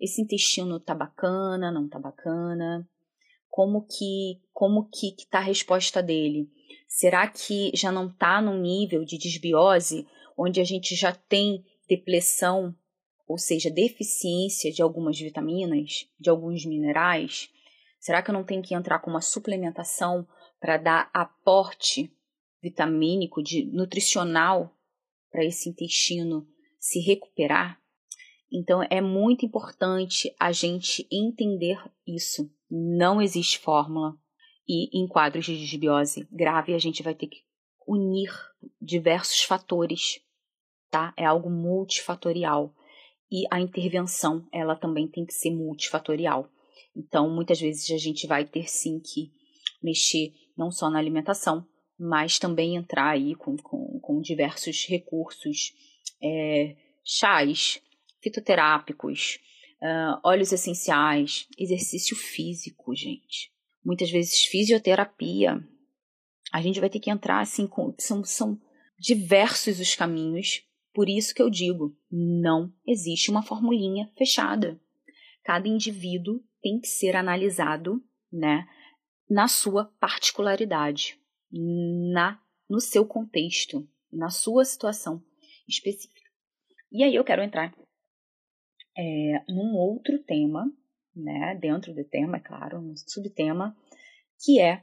Esse 0.00 0.20
intestino 0.20 0.80
tá 0.80 0.94
bacana, 0.94 1.70
não 1.70 1.88
tá 1.88 1.98
bacana? 1.98 2.88
Como 3.48 3.86
que, 3.86 4.40
como 4.52 4.88
que, 4.90 5.12
que 5.12 5.26
tá 5.26 5.38
a 5.38 5.42
resposta 5.42 6.02
dele? 6.02 6.50
Será 6.88 7.26
que 7.28 7.70
já 7.74 7.90
não 7.90 8.12
tá 8.12 8.40
num 8.40 8.60
nível 8.60 9.04
de 9.04 9.18
desbiose 9.18 10.06
onde 10.36 10.60
a 10.60 10.64
gente 10.64 10.94
já 10.94 11.12
tem 11.12 11.64
depressão, 11.88 12.74
ou 13.26 13.38
seja, 13.38 13.70
deficiência 13.70 14.72
de 14.72 14.82
algumas 14.82 15.18
vitaminas, 15.18 16.08
de 16.18 16.30
alguns 16.30 16.64
minerais? 16.64 17.48
Será 17.98 18.22
que 18.22 18.30
eu 18.30 18.34
não 18.34 18.44
tenho 18.44 18.62
que 18.62 18.74
entrar 18.74 18.98
com 18.98 19.10
uma 19.10 19.20
suplementação 19.20 20.26
para 20.60 20.76
dar 20.76 21.10
aporte 21.12 22.10
vitamínico, 22.64 23.42
de 23.42 23.66
nutricional 23.66 24.74
para 25.30 25.44
esse 25.44 25.68
intestino 25.68 26.46
se 26.80 27.00
recuperar. 27.00 27.78
Então 28.50 28.82
é 28.88 29.00
muito 29.00 29.44
importante 29.44 30.34
a 30.40 30.52
gente 30.52 31.06
entender 31.10 31.78
isso. 32.06 32.50
Não 32.70 33.20
existe 33.20 33.58
fórmula. 33.58 34.16
E 34.66 34.98
em 34.98 35.06
quadros 35.06 35.44
de 35.44 35.58
disbiose 35.58 36.26
grave 36.30 36.74
a 36.74 36.78
gente 36.78 37.02
vai 37.02 37.14
ter 37.14 37.26
que 37.26 37.42
unir 37.86 38.30
diversos 38.80 39.42
fatores, 39.42 40.20
tá? 40.90 41.12
É 41.16 41.24
algo 41.24 41.50
multifatorial. 41.50 42.74
E 43.30 43.44
a 43.50 43.60
intervenção, 43.60 44.46
ela 44.52 44.76
também 44.76 45.08
tem 45.08 45.24
que 45.24 45.34
ser 45.34 45.50
multifatorial. 45.50 46.48
Então, 46.96 47.28
muitas 47.28 47.60
vezes 47.60 47.90
a 47.90 47.98
gente 47.98 48.26
vai 48.26 48.44
ter 48.44 48.68
sim 48.68 49.00
que 49.00 49.32
mexer 49.82 50.32
não 50.56 50.70
só 50.70 50.88
na 50.88 50.98
alimentação, 50.98 51.66
mas 51.98 52.38
também 52.38 52.76
entrar 52.76 53.10
aí 53.10 53.34
com, 53.34 53.56
com, 53.56 53.98
com 54.00 54.20
diversos 54.20 54.86
recursos, 54.86 55.72
é, 56.22 56.76
chás, 57.04 57.80
fitoterápicos, 58.22 59.38
uh, 59.82 60.18
óleos 60.24 60.52
essenciais, 60.52 61.46
exercício 61.58 62.16
físico, 62.16 62.94
gente. 62.94 63.52
Muitas 63.84 64.10
vezes 64.10 64.44
fisioterapia. 64.44 65.62
A 66.52 66.62
gente 66.62 66.80
vai 66.80 66.88
ter 66.88 67.00
que 67.00 67.10
entrar 67.10 67.40
assim 67.40 67.66
com. 67.66 67.94
São, 67.98 68.24
são 68.24 68.60
diversos 68.98 69.80
os 69.80 69.94
caminhos. 69.94 70.62
Por 70.92 71.08
isso 71.08 71.34
que 71.34 71.42
eu 71.42 71.50
digo, 71.50 71.96
não 72.10 72.72
existe 72.86 73.30
uma 73.30 73.42
formulinha 73.42 74.10
fechada. 74.16 74.80
Cada 75.42 75.68
indivíduo 75.68 76.40
tem 76.62 76.80
que 76.80 76.86
ser 76.86 77.16
analisado, 77.16 78.02
né, 78.32 78.66
na 79.28 79.48
sua 79.48 79.86
particularidade 80.00 81.18
na 81.54 82.40
no 82.68 82.80
seu 82.80 83.06
contexto, 83.06 83.86
na 84.10 84.30
sua 84.30 84.64
situação 84.64 85.22
específica. 85.68 86.30
E 86.90 87.04
aí 87.04 87.14
eu 87.14 87.24
quero 87.24 87.42
entrar 87.42 87.74
é, 88.96 89.44
num 89.48 89.76
outro 89.76 90.18
tema, 90.20 90.70
né, 91.14 91.56
dentro 91.60 91.94
do 91.94 92.04
tema, 92.04 92.36
é 92.36 92.40
claro, 92.40 92.78
um 92.78 92.94
subtema, 92.96 93.76
que 94.42 94.60
é 94.60 94.82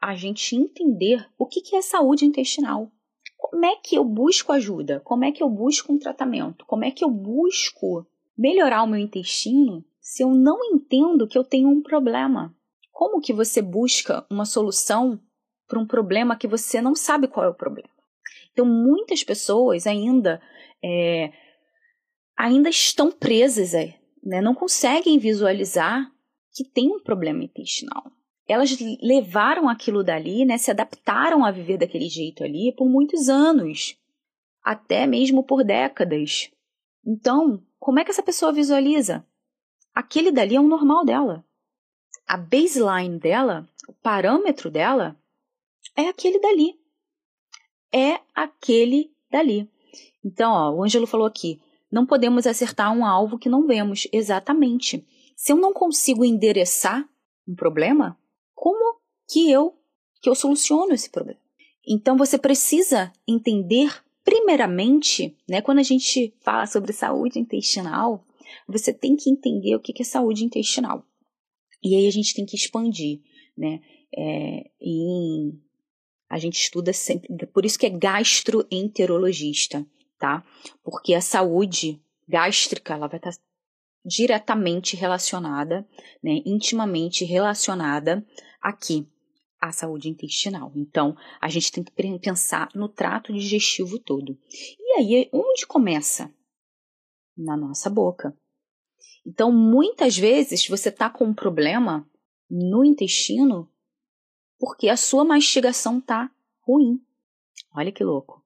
a 0.00 0.14
gente 0.14 0.54
entender 0.54 1.26
o 1.38 1.46
que, 1.46 1.74
é 1.74 1.82
saúde 1.82 2.24
intestinal. 2.24 2.90
Como 3.36 3.64
é 3.64 3.76
que 3.76 3.96
eu 3.96 4.04
busco 4.04 4.52
ajuda? 4.52 5.00
Como 5.00 5.24
é 5.24 5.32
que 5.32 5.42
eu 5.42 5.48
busco 5.48 5.92
um 5.92 5.98
tratamento? 5.98 6.64
Como 6.66 6.84
é 6.84 6.90
que 6.90 7.04
eu 7.04 7.10
busco 7.10 8.06
melhorar 8.36 8.82
o 8.82 8.86
meu 8.86 8.98
intestino 8.98 9.84
se 10.00 10.22
eu 10.22 10.30
não 10.30 10.58
entendo 10.72 11.26
que 11.26 11.38
eu 11.38 11.44
tenho 11.44 11.68
um 11.68 11.82
problema? 11.82 12.54
Como 12.92 13.20
que 13.20 13.32
você 13.32 13.62
busca 13.62 14.26
uma 14.30 14.44
solução 14.44 15.20
para 15.68 15.78
um 15.78 15.86
problema 15.86 16.36
que 16.36 16.48
você 16.48 16.80
não 16.80 16.94
sabe 16.94 17.28
qual 17.28 17.44
é 17.44 17.48
o 17.50 17.54
problema. 17.54 17.90
Então, 18.52 18.64
muitas 18.64 19.22
pessoas 19.22 19.86
ainda 19.86 20.40
é, 20.82 21.30
ainda 22.36 22.70
estão 22.70 23.12
presas, 23.12 23.74
né? 24.28 24.40
não 24.42 24.54
conseguem 24.54 25.18
visualizar 25.18 26.12
que 26.52 26.62
tem 26.62 26.88
um 26.88 27.00
problema 27.00 27.42
intestinal. 27.42 28.12
Elas 28.46 28.76
levaram 29.02 29.68
aquilo 29.68 30.04
dali, 30.04 30.44
né? 30.44 30.58
se 30.58 30.70
adaptaram 30.70 31.44
a 31.44 31.50
viver 31.50 31.78
daquele 31.78 32.08
jeito 32.08 32.44
ali 32.44 32.72
por 32.76 32.88
muitos 32.88 33.28
anos, 33.28 33.96
até 34.62 35.06
mesmo 35.06 35.42
por 35.42 35.64
décadas. 35.64 36.50
Então, 37.06 37.62
como 37.78 37.98
é 37.98 38.04
que 38.04 38.10
essa 38.10 38.22
pessoa 38.22 38.52
visualiza? 38.52 39.24
Aquele 39.94 40.30
dali 40.30 40.56
é 40.56 40.60
o 40.60 40.68
normal 40.68 41.04
dela. 41.04 41.44
A 42.26 42.36
baseline 42.36 43.18
dela, 43.18 43.66
o 43.88 43.92
parâmetro 43.94 44.70
dela, 44.70 45.16
é 45.96 46.08
aquele 46.08 46.38
dali. 46.38 46.78
É 47.92 48.20
aquele 48.34 49.10
dali. 49.30 49.68
Então, 50.22 50.52
ó, 50.52 50.70
o 50.70 50.82
Ângelo 50.84 51.06
falou 51.06 51.26
aqui: 51.26 51.60
não 51.90 52.06
podemos 52.06 52.46
acertar 52.46 52.92
um 52.92 53.04
alvo 53.04 53.38
que 53.38 53.48
não 53.48 53.66
vemos. 53.66 54.06
Exatamente. 54.12 55.06
Se 55.36 55.52
eu 55.52 55.56
não 55.56 55.72
consigo 55.72 56.24
endereçar 56.24 57.08
um 57.46 57.54
problema, 57.54 58.18
como 58.54 58.98
que 59.30 59.50
eu 59.50 59.74
que 60.20 60.28
eu 60.28 60.34
soluciono 60.34 60.92
esse 60.92 61.08
problema? 61.10 61.40
Então 61.86 62.16
você 62.16 62.36
precisa 62.36 63.12
entender 63.26 64.02
primeiramente, 64.24 65.34
né, 65.48 65.62
quando 65.62 65.78
a 65.78 65.82
gente 65.82 66.34
fala 66.40 66.66
sobre 66.66 66.92
saúde 66.92 67.38
intestinal, 67.38 68.26
você 68.66 68.92
tem 68.92 69.16
que 69.16 69.30
entender 69.30 69.74
o 69.74 69.80
que 69.80 69.94
é 70.02 70.04
saúde 70.04 70.44
intestinal. 70.44 71.02
E 71.82 71.96
aí 71.96 72.06
a 72.06 72.10
gente 72.10 72.34
tem 72.34 72.44
que 72.44 72.56
expandir, 72.56 73.20
né? 73.56 73.80
É, 74.14 74.70
em, 74.80 75.58
a 76.28 76.38
gente 76.38 76.60
estuda 76.60 76.92
sempre, 76.92 77.46
por 77.46 77.64
isso 77.64 77.78
que 77.78 77.86
é 77.86 77.90
gastroenterologista, 77.90 79.86
tá? 80.18 80.44
Porque 80.82 81.14
a 81.14 81.20
saúde 81.20 82.02
gástrica, 82.28 82.94
ela 82.94 83.06
vai 83.06 83.18
estar 83.18 83.32
diretamente 84.04 84.96
relacionada, 84.96 85.86
né, 86.22 86.42
intimamente 86.44 87.24
relacionada 87.24 88.26
aqui 88.60 89.06
à 89.60 89.72
saúde 89.72 90.08
intestinal. 90.08 90.72
Então, 90.74 91.16
a 91.40 91.48
gente 91.48 91.72
tem 91.72 91.82
que 91.82 91.92
pensar 92.18 92.68
no 92.74 92.88
trato 92.88 93.32
digestivo 93.32 93.98
todo. 93.98 94.38
E 94.78 94.98
aí, 94.98 95.28
onde 95.32 95.66
começa? 95.66 96.32
Na 97.36 97.56
nossa 97.56 97.88
boca. 97.88 98.36
Então, 99.26 99.52
muitas 99.52 100.16
vezes 100.16 100.66
você 100.66 100.88
está 100.88 101.10
com 101.10 101.24
um 101.24 101.34
problema 101.34 102.08
no 102.50 102.84
intestino 102.84 103.70
porque 104.58 104.88
a 104.88 104.96
sua 104.96 105.24
mastigação 105.24 105.98
está 105.98 106.30
ruim. 106.62 107.00
Olha 107.72 107.92
que 107.92 108.02
louco. 108.02 108.37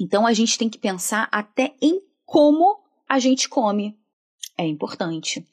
Então, 0.00 0.26
a 0.26 0.32
gente 0.32 0.56
tem 0.56 0.68
que 0.68 0.78
pensar 0.78 1.28
até 1.30 1.74
em 1.80 2.00
como 2.24 2.80
a 3.08 3.18
gente 3.18 3.48
come 3.48 3.98
é 4.56 4.66
importante. 4.66 5.46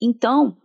Então, 0.00 0.56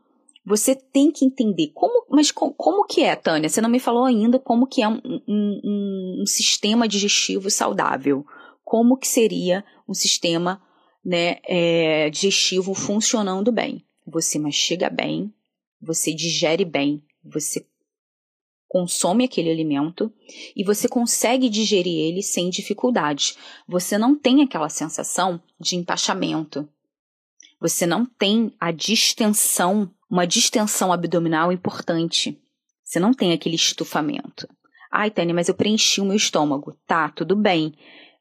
você 0.46 0.76
tem 0.76 1.12
que 1.12 1.26
entender 1.26 1.72
como, 1.74 2.06
mas 2.10 2.32
como, 2.32 2.54
como, 2.54 2.86
que 2.86 3.02
é, 3.02 3.16
Tânia? 3.16 3.50
Você 3.50 3.62
não 3.62 3.70
me 3.70 3.80
falou 3.80 4.06
ainda 4.06 4.38
como 4.38 4.68
que 4.68 4.82
é 4.82 4.88
um, 4.88 5.02
um, 5.28 6.22
um, 6.22 6.26
sistema 6.26 6.88
digestivo 6.88 7.50
saudável. 7.50 8.26
Como 8.64 8.98
que 8.98 9.08
seria 9.08 9.64
um 9.88 9.94
sistema 9.94 10.62
né, 11.04 11.38
é, 11.46 12.10
digestivo 12.10 12.74
funcionando 12.74 13.52
bem? 13.52 13.86
Você 14.06 14.38
mastiga 14.38 14.90
bem, 14.90 15.34
você 15.82 16.14
digere 16.14 16.66
bem, 16.66 17.02
você 17.24 17.66
consome 18.74 19.26
aquele 19.26 19.52
alimento 19.52 20.12
e 20.56 20.64
você 20.64 20.88
consegue 20.88 21.48
digerir 21.48 21.94
ele 21.94 22.24
sem 22.24 22.50
dificuldade. 22.50 23.36
Você 23.68 24.00
não 24.00 24.16
tem 24.18 24.42
aquela 24.42 24.68
sensação 24.68 25.40
de 25.60 25.76
empachamento, 25.76 26.68
você 27.62 27.86
não 27.86 28.04
tem 28.04 28.52
a 28.60 28.72
distensão, 28.72 29.92
uma 30.10 30.26
distensão 30.26 30.92
abdominal 30.92 31.52
importante. 31.52 32.42
Você 32.84 33.00
não 33.00 33.14
tem 33.14 33.32
aquele 33.32 33.56
estufamento. 33.56 34.50
Ai, 34.92 35.12
Tânia, 35.12 35.36
mas 35.36 35.48
eu 35.48 35.56
preenchi 35.56 36.02
o 36.02 36.06
meu 36.06 36.16
estômago. 36.16 36.76
Tá, 36.88 37.10
tudo 37.10 37.36
bem. 37.36 37.76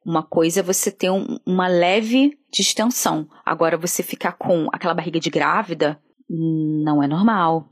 Uma 0.05 0.23
coisa 0.23 0.61
é 0.61 0.62
você 0.62 0.91
ter 0.91 1.11
um, 1.11 1.38
uma 1.47 1.67
leve 1.67 2.38
distensão. 2.53 3.27
Agora, 3.45 3.79
você 3.79 4.03
ficar 4.03 4.33
com 4.33 4.69
aquela 4.73 4.95
barriga 4.95 5.19
de 5.19 5.31
grávida, 5.31 6.01
não 6.29 7.03
é 7.03 7.09
normal. 7.09 7.69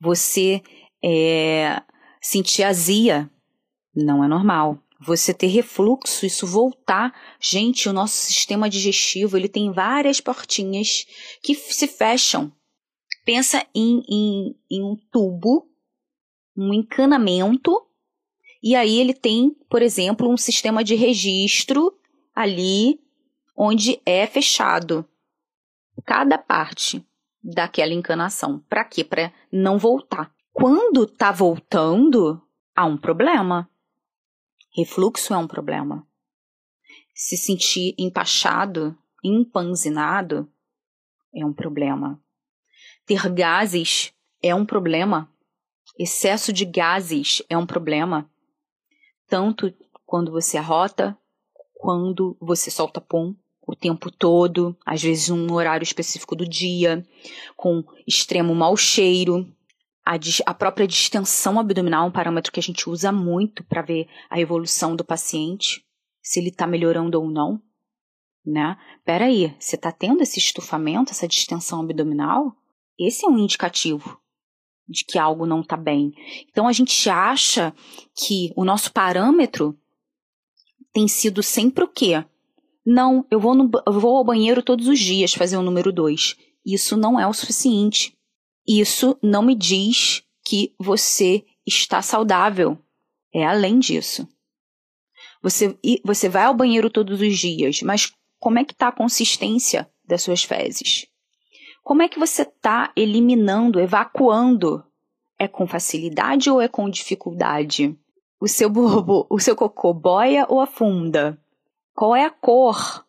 Você 0.00 0.62
é, 1.04 1.80
sentir 2.28 2.62
azia, 2.62 3.30
não 3.96 4.22
é 4.22 4.28
normal 4.28 4.78
você 5.00 5.32
ter 5.32 5.46
refluxo, 5.46 6.26
isso 6.26 6.46
voltar. 6.46 7.14
Gente, 7.40 7.88
o 7.88 7.92
nosso 7.92 8.16
sistema 8.16 8.68
digestivo 8.68 9.36
ele 9.36 9.48
tem 9.48 9.72
várias 9.72 10.20
portinhas 10.20 11.06
que 11.42 11.54
se 11.54 11.86
fecham. 11.86 12.52
Pensa 13.24 13.66
em, 13.74 14.02
em, 14.06 14.56
em 14.70 14.82
um 14.82 14.94
tubo, 15.10 15.70
um 16.54 16.74
encanamento, 16.74 17.80
e 18.62 18.76
aí 18.76 18.98
ele 18.98 19.14
tem, 19.14 19.56
por 19.70 19.80
exemplo, 19.80 20.28
um 20.28 20.36
sistema 20.36 20.84
de 20.84 20.94
registro 20.94 21.96
ali 22.34 23.00
onde 23.56 24.02
é 24.04 24.26
fechado 24.26 25.08
cada 26.04 26.36
parte 26.36 27.02
daquela 27.42 27.94
encanação. 27.94 28.62
Para 28.68 28.84
quê? 28.84 29.02
Para 29.02 29.32
não 29.50 29.78
voltar. 29.78 30.36
Quando 30.60 31.06
tá 31.06 31.30
voltando, 31.30 32.42
há 32.74 32.84
um 32.84 32.96
problema. 32.96 33.70
Refluxo 34.76 35.32
é 35.32 35.36
um 35.36 35.46
problema. 35.46 36.04
Se 37.14 37.36
sentir 37.36 37.94
empachado, 37.96 38.98
empanzinado, 39.22 40.50
é 41.32 41.46
um 41.46 41.52
problema. 41.52 42.20
Ter 43.06 43.28
gases 43.28 44.12
é 44.42 44.52
um 44.52 44.66
problema. 44.66 45.32
Excesso 45.96 46.52
de 46.52 46.64
gases 46.64 47.40
é 47.48 47.56
um 47.56 47.64
problema. 47.64 48.28
Tanto 49.28 49.72
quando 50.04 50.32
você 50.32 50.58
arrota, 50.58 51.16
quando 51.72 52.36
você 52.40 52.68
solta 52.68 53.00
pum 53.00 53.32
o 53.64 53.76
tempo 53.76 54.10
todo, 54.10 54.76
às 54.84 55.00
vezes 55.00 55.28
num 55.28 55.52
horário 55.52 55.84
específico 55.84 56.34
do 56.34 56.48
dia, 56.48 57.06
com 57.56 57.84
extremo 58.08 58.56
mau 58.56 58.76
cheiro, 58.76 59.46
a, 60.08 60.18
a 60.46 60.54
própria 60.54 60.88
distensão 60.88 61.60
abdominal 61.60 62.06
é 62.06 62.08
um 62.08 62.12
parâmetro 62.12 62.50
que 62.50 62.58
a 62.58 62.62
gente 62.62 62.88
usa 62.88 63.12
muito 63.12 63.62
para 63.64 63.82
ver 63.82 64.08
a 64.30 64.40
evolução 64.40 64.96
do 64.96 65.04
paciente, 65.04 65.84
se 66.22 66.40
ele 66.40 66.48
está 66.48 66.66
melhorando 66.66 67.20
ou 67.20 67.30
não. 67.30 67.60
Né? 68.44 68.78
Peraí, 69.04 69.54
você 69.60 69.76
está 69.76 69.92
tendo 69.92 70.22
esse 70.22 70.38
estufamento, 70.38 71.10
essa 71.10 71.28
distensão 71.28 71.82
abdominal? 71.82 72.56
Esse 72.98 73.26
é 73.26 73.28
um 73.28 73.38
indicativo 73.38 74.18
de 74.88 75.04
que 75.04 75.18
algo 75.18 75.44
não 75.44 75.60
está 75.60 75.76
bem. 75.76 76.14
Então 76.48 76.66
a 76.66 76.72
gente 76.72 77.10
acha 77.10 77.74
que 78.16 78.50
o 78.56 78.64
nosso 78.64 78.90
parâmetro 78.90 79.78
tem 80.90 81.06
sido 81.06 81.42
sempre 81.42 81.84
o 81.84 81.88
quê? 81.88 82.24
Não, 82.84 83.26
eu 83.30 83.38
vou, 83.38 83.54
no, 83.54 83.70
eu 83.86 84.00
vou 84.00 84.16
ao 84.16 84.24
banheiro 84.24 84.62
todos 84.62 84.88
os 84.88 84.98
dias 84.98 85.34
fazer 85.34 85.58
o 85.58 85.62
número 85.62 85.92
2. 85.92 86.34
Isso 86.64 86.96
não 86.96 87.20
é 87.20 87.26
o 87.26 87.34
suficiente 87.34 88.17
isso 88.68 89.18
não 89.22 89.42
me 89.42 89.54
diz 89.54 90.22
que 90.44 90.74
você 90.78 91.44
está 91.66 92.02
saudável. 92.02 92.78
É 93.32 93.46
além 93.46 93.78
disso. 93.78 94.28
Você, 95.42 95.78
você 96.04 96.28
vai 96.28 96.44
ao 96.44 96.54
banheiro 96.54 96.90
todos 96.90 97.20
os 97.20 97.38
dias, 97.38 97.80
mas 97.82 98.12
como 98.38 98.58
é 98.58 98.64
que 98.64 98.72
está 98.72 98.88
a 98.88 98.92
consistência 98.92 99.90
das 100.04 100.22
suas 100.22 100.42
fezes? 100.42 101.06
Como 101.82 102.02
é 102.02 102.08
que 102.08 102.18
você 102.18 102.42
está 102.42 102.92
eliminando, 102.94 103.80
evacuando? 103.80 104.84
É 105.38 105.48
com 105.48 105.66
facilidade 105.66 106.50
ou 106.50 106.60
é 106.60 106.68
com 106.68 106.90
dificuldade? 106.90 107.96
O 108.40 108.46
seu 108.46 108.68
bobo, 108.68 109.26
o 109.30 109.38
seu 109.38 109.56
cocô 109.56 109.94
boia 109.94 110.44
ou 110.48 110.60
afunda? 110.60 111.40
Qual 111.94 112.14
é 112.14 112.24
a 112.24 112.30
cor, 112.30 113.06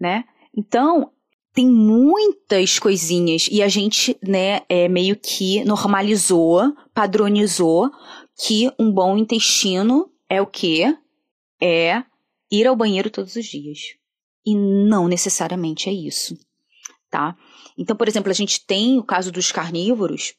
né? 0.00 0.24
Então, 0.56 1.12
tem 1.56 1.70
muitas 1.70 2.78
coisinhas 2.78 3.48
e 3.50 3.62
a 3.62 3.68
gente, 3.68 4.14
né, 4.22 4.60
é, 4.68 4.88
meio 4.90 5.16
que 5.16 5.64
normalizou, 5.64 6.70
padronizou 6.92 7.90
que 8.38 8.70
um 8.78 8.92
bom 8.92 9.16
intestino 9.16 10.12
é 10.28 10.38
o 10.38 10.46
quê? 10.46 10.94
É 11.58 12.04
ir 12.52 12.66
ao 12.66 12.76
banheiro 12.76 13.08
todos 13.08 13.36
os 13.36 13.46
dias. 13.46 13.94
E 14.44 14.54
não 14.54 15.08
necessariamente 15.08 15.88
é 15.88 15.92
isso, 15.94 16.38
tá? 17.10 17.34
Então, 17.78 17.96
por 17.96 18.06
exemplo, 18.06 18.30
a 18.30 18.34
gente 18.34 18.60
tem 18.66 18.98
o 18.98 19.02
caso 19.02 19.32
dos 19.32 19.50
carnívoros 19.50 20.34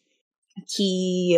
que 0.68 1.34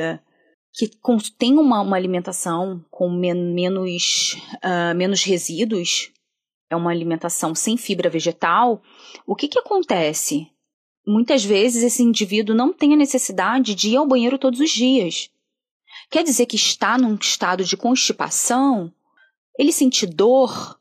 que 0.73 0.91
tem 1.37 1.57
uma, 1.57 1.81
uma 1.81 1.95
alimentação 1.95 2.85
com 2.91 3.09
men 3.09 3.53
menos, 3.53 4.37
uh, 4.57 4.95
menos 4.95 5.23
resíduos 5.23 6.11
é 6.69 6.75
uma 6.75 6.91
alimentação 6.91 7.55
sem 7.55 7.75
fibra 7.75 8.09
vegetal, 8.09 8.81
o 9.25 9.35
que, 9.35 9.47
que 9.47 9.59
acontece? 9.59 10.51
Muitas 11.05 11.43
vezes 11.43 11.83
esse 11.83 12.03
indivíduo 12.03 12.55
não 12.55 12.71
tem 12.71 12.93
a 12.93 12.97
necessidade 12.97 13.73
de 13.73 13.89
ir 13.89 13.95
ao 13.95 14.07
banheiro 14.07 14.37
todos 14.37 14.59
os 14.59 14.69
dias. 14.69 15.31
Quer 16.11 16.23
dizer 16.23 16.45
que 16.45 16.55
está 16.55 16.97
num 16.97 17.15
estado 17.15 17.63
de 17.63 17.75
constipação? 17.75 18.93
Ele 19.57 19.71
sente 19.71 20.05
dor? 20.05 20.79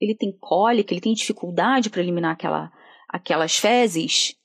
Ele 0.00 0.14
tem 0.14 0.32
cólica? 0.32 0.92
Ele 0.92 1.00
tem 1.00 1.12
dificuldade 1.12 1.90
para 1.90 2.00
eliminar 2.00 2.32
aquela, 2.32 2.72
aquelas 3.08 3.56
fezes? 3.56 4.36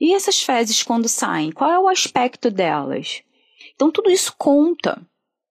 E 0.00 0.12
essas 0.14 0.42
fezes, 0.42 0.82
quando 0.82 1.08
saem, 1.08 1.52
qual 1.52 1.70
é 1.70 1.78
o 1.78 1.88
aspecto 1.88 2.50
delas? 2.50 3.22
Então, 3.74 3.90
tudo 3.90 4.10
isso 4.10 4.34
conta, 4.36 5.00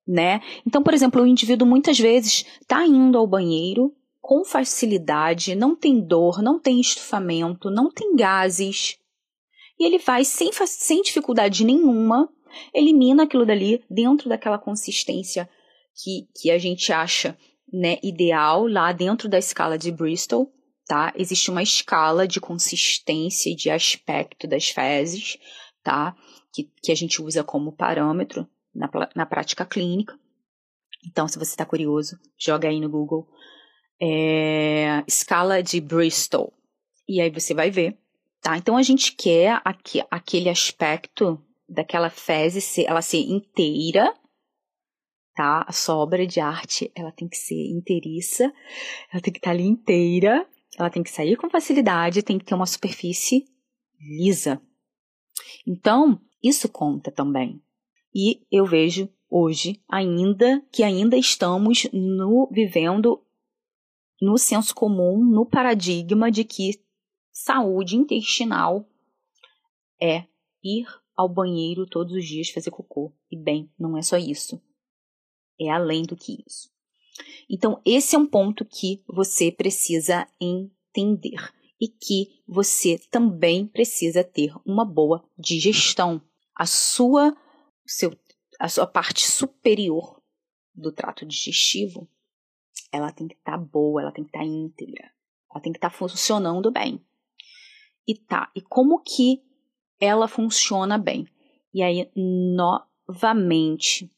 né? 0.08 0.42
Então, 0.68 0.84
por 0.84 0.94
exemplo, 0.94 1.22
o 1.22 1.28
indivíduo 1.28 1.68
muitas 1.68 1.98
vezes 1.98 2.46
está 2.62 2.86
indo 2.86 3.18
ao 3.18 3.26
banheiro, 3.26 3.96
com 4.26 4.44
facilidade, 4.44 5.54
não 5.54 5.76
tem 5.76 6.02
dor, 6.02 6.42
não 6.42 6.60
tem 6.60 6.82
estufamento, 6.82 7.70
não 7.70 7.92
tem 7.92 8.16
gases. 8.16 8.98
E 9.80 9.86
ele 9.86 10.00
vai 10.00 10.26
sem, 10.26 10.50
sem 10.66 11.04
dificuldade 11.04 11.64
nenhuma, 11.64 12.28
elimina 12.74 13.26
aquilo 13.26 13.46
dali 13.46 13.86
dentro 13.88 14.28
daquela 14.28 14.58
consistência 14.58 15.48
que, 15.94 16.28
que 16.42 16.50
a 16.50 16.58
gente 16.58 16.92
acha 16.92 17.38
né, 17.72 18.00
ideal 18.02 18.68
lá 18.68 18.92
dentro 18.92 19.30
da 19.30 19.38
escala 19.38 19.78
de 19.78 19.92
Bristol, 19.92 20.52
tá? 20.88 21.14
Existe 21.16 21.52
uma 21.52 21.62
escala 21.62 22.28
de 22.28 22.42
consistência 22.42 23.52
e 23.52 23.56
de 23.56 23.70
aspecto 23.70 24.48
das 24.48 24.70
fezes, 24.70 25.38
tá? 25.84 26.16
Que, 26.52 26.64
que 26.82 26.92
a 26.92 26.96
gente 26.96 27.22
usa 27.22 27.44
como 27.44 27.72
parâmetro 27.72 28.50
na, 28.74 28.90
na 29.16 29.26
prática 29.28 29.64
clínica. 29.68 30.20
Então, 31.06 31.28
se 31.28 31.38
você 31.38 31.52
está 31.52 31.64
curioso, 31.64 32.18
joga 32.40 32.68
aí 32.68 32.80
no 32.80 32.90
Google 32.90 33.28
é, 34.00 35.04
escala 35.08 35.62
de 35.62 35.80
Bristol. 35.80 36.54
E 37.08 37.22
aí 37.22 37.30
você 37.30 37.54
vai 37.54 37.70
ver, 37.70 37.98
tá? 38.42 38.58
Então 38.58 38.78
a 38.78 38.82
gente 38.82 39.14
quer 39.14 39.62
aqui, 39.64 40.04
aquele 40.10 40.50
aspecto 40.50 41.42
daquela 41.68 42.10
fezes, 42.10 42.78
ela 42.80 43.02
ser 43.02 43.20
inteira, 43.20 44.14
tá? 45.36 45.66
A 45.68 45.72
sua 45.72 45.96
obra 45.96 46.26
de 46.26 46.40
arte, 46.40 46.92
ela 46.96 47.12
tem 47.12 47.28
que 47.28 47.38
ser 47.38 47.70
inteiriça, 47.72 48.52
ela 49.12 49.22
tem 49.22 49.34
que 49.34 49.40
estar 49.40 49.52
tá 49.52 49.56
ali 49.56 49.64
inteira, 49.66 50.48
ela 50.78 50.90
tem 50.90 51.04
que 51.04 51.12
sair 51.12 51.36
com 51.36 51.50
facilidade, 51.50 52.24
tem 52.24 52.38
que 52.38 52.46
ter 52.46 52.56
uma 52.56 52.66
superfície 52.66 53.46
lisa. 54.00 54.62
Então, 55.66 56.20
isso 56.44 56.70
conta 56.70 57.12
também. 57.12 57.62
E 58.14 58.46
eu 58.52 58.66
vejo 58.66 59.10
hoje 59.30 59.82
ainda 59.90 60.62
que 60.72 60.84
ainda 60.84 61.18
estamos 61.18 61.88
no 61.92 62.48
vivendo 62.52 63.25
no 64.22 64.38
senso 64.38 64.74
comum, 64.74 65.24
no 65.24 65.46
paradigma 65.46 66.32
de 66.32 66.44
que 66.44 66.80
saúde 67.32 67.96
intestinal 67.98 68.88
é 70.02 70.26
ir 70.64 70.88
ao 71.16 71.30
banheiro 71.30 71.86
todos 71.86 72.14
os 72.14 72.26
dias 72.26 72.50
fazer 72.50 72.72
cocô. 72.72 73.14
E 73.32 73.38
bem, 73.38 73.70
não 73.78 73.98
é 73.98 74.02
só 74.02 74.18
isso. 74.18 74.62
É 75.60 75.70
além 75.70 76.04
do 76.04 76.16
que 76.16 76.44
isso. 76.46 76.70
Então, 77.50 77.82
esse 77.86 78.16
é 78.16 78.20
um 78.20 78.28
ponto 78.28 78.66
que 78.66 79.04
você 79.08 79.52
precisa 79.52 80.28
entender 80.40 81.54
e 81.80 81.88
que 81.88 82.42
você 82.48 82.98
também 83.10 83.68
precisa 83.68 84.24
ter 84.24 84.54
uma 84.66 84.84
boa 84.84 85.24
digestão. 85.38 86.22
A 86.56 86.66
sua, 86.66 87.36
seu, 87.86 88.18
a 88.60 88.68
sua 88.68 88.88
parte 88.88 89.28
superior 89.28 90.22
do 90.74 90.92
trato 90.92 91.26
digestivo 91.26 92.10
ela 92.96 93.12
tem 93.12 93.28
que 93.28 93.36
estar 93.36 93.54
tá 93.54 93.58
boa, 93.58 94.02
ela 94.02 94.12
tem 94.12 94.24
que 94.24 94.30
estar 94.30 94.40
tá 94.40 94.46
íntegra, 94.46 95.12
ela 95.52 95.62
tem 95.62 95.72
que 95.72 95.78
estar 95.78 95.90
tá 95.90 95.96
funcionando 95.96 96.72
bem. 96.72 97.04
E 98.08 98.16
tá, 98.16 98.52
e 98.56 98.62
como 98.62 99.02
que 99.02 99.42
ela 100.00 100.28
funciona 100.28 100.98
bem? 100.98 101.28
E 101.74 101.82
aí, 101.82 102.10
novamente, 102.16 104.12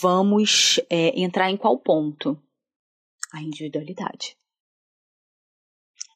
vamos 0.00 0.80
é, 0.90 1.18
entrar 1.20 1.50
em 1.50 1.56
qual 1.56 1.78
ponto? 1.78 2.40
A 3.32 3.42
individualidade. 3.42 4.36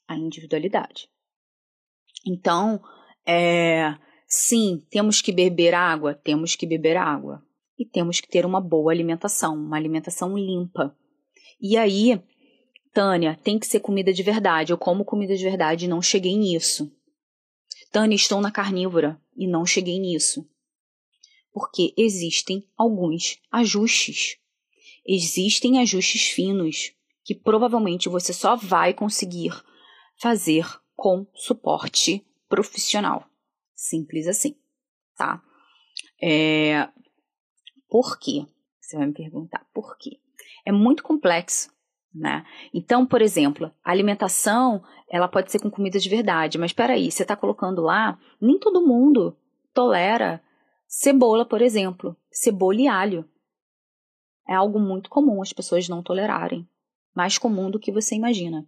A 0.06 0.16
individualidade. 0.16 1.08
Então, 2.26 2.82
é, 3.26 3.94
sim, 4.26 4.84
temos 4.90 5.20
que 5.20 5.32
beber 5.32 5.74
água, 5.74 6.14
temos 6.14 6.56
que 6.56 6.66
beber 6.66 6.96
água. 6.96 7.44
E 7.78 7.84
temos 7.84 8.20
que 8.20 8.28
ter 8.28 8.44
uma 8.44 8.60
boa 8.60 8.90
alimentação, 8.90 9.54
uma 9.54 9.76
alimentação 9.76 10.36
limpa 10.36 10.96
e 11.60 11.76
aí, 11.76 12.22
Tânia, 12.92 13.38
tem 13.42 13.58
que 13.58 13.66
ser 13.66 13.80
comida 13.80 14.12
de 14.12 14.22
verdade. 14.22 14.72
Eu 14.72 14.78
como 14.78 15.04
comida 15.04 15.36
de 15.36 15.42
verdade 15.42 15.84
e 15.84 15.88
não 15.88 16.00
cheguei 16.00 16.36
nisso. 16.36 16.90
Tânia, 17.90 18.14
estou 18.14 18.40
na 18.40 18.50
carnívora 18.50 19.20
e 19.36 19.46
não 19.46 19.64
cheguei 19.64 19.98
nisso. 19.98 20.48
Porque 21.52 21.94
existem 21.96 22.66
alguns 22.76 23.40
ajustes. 23.50 24.38
Existem 25.06 25.80
ajustes 25.80 26.28
finos 26.28 26.92
que 27.24 27.34
provavelmente 27.34 28.08
você 28.08 28.32
só 28.32 28.54
vai 28.54 28.94
conseguir 28.94 29.52
fazer 30.16 30.66
com 30.94 31.26
suporte 31.34 32.24
profissional. 32.48 33.28
Simples 33.74 34.26
assim, 34.26 34.56
tá? 35.16 35.42
É... 36.22 36.88
Por 37.88 38.18
quê? 38.18 38.46
Você 38.80 38.96
vai 38.96 39.06
me 39.06 39.14
perguntar 39.14 39.66
por 39.72 39.96
quê? 39.98 40.18
É 40.64 40.72
muito 40.72 41.02
complexo. 41.02 41.70
Né? 42.14 42.44
Então, 42.72 43.06
por 43.06 43.22
exemplo, 43.22 43.70
a 43.84 43.90
alimentação 43.90 44.82
ela 45.10 45.28
pode 45.28 45.50
ser 45.50 45.60
com 45.60 45.70
comida 45.70 45.98
de 45.98 46.08
verdade, 46.08 46.58
mas 46.58 46.70
espera 46.70 46.94
aí, 46.94 47.10
você 47.10 47.22
está 47.22 47.36
colocando 47.36 47.82
lá, 47.82 48.18
nem 48.40 48.58
todo 48.58 48.86
mundo 48.86 49.36
tolera 49.72 50.42
cebola, 50.86 51.44
por 51.44 51.62
exemplo, 51.62 52.16
cebola 52.30 52.80
e 52.80 52.88
alho. 52.88 53.24
É 54.48 54.54
algo 54.54 54.78
muito 54.78 55.10
comum 55.10 55.42
as 55.42 55.52
pessoas 55.52 55.88
não 55.88 56.02
tolerarem, 56.02 56.66
mais 57.14 57.38
comum 57.38 57.70
do 57.70 57.78
que 57.78 57.92
você 57.92 58.14
imagina. 58.14 58.66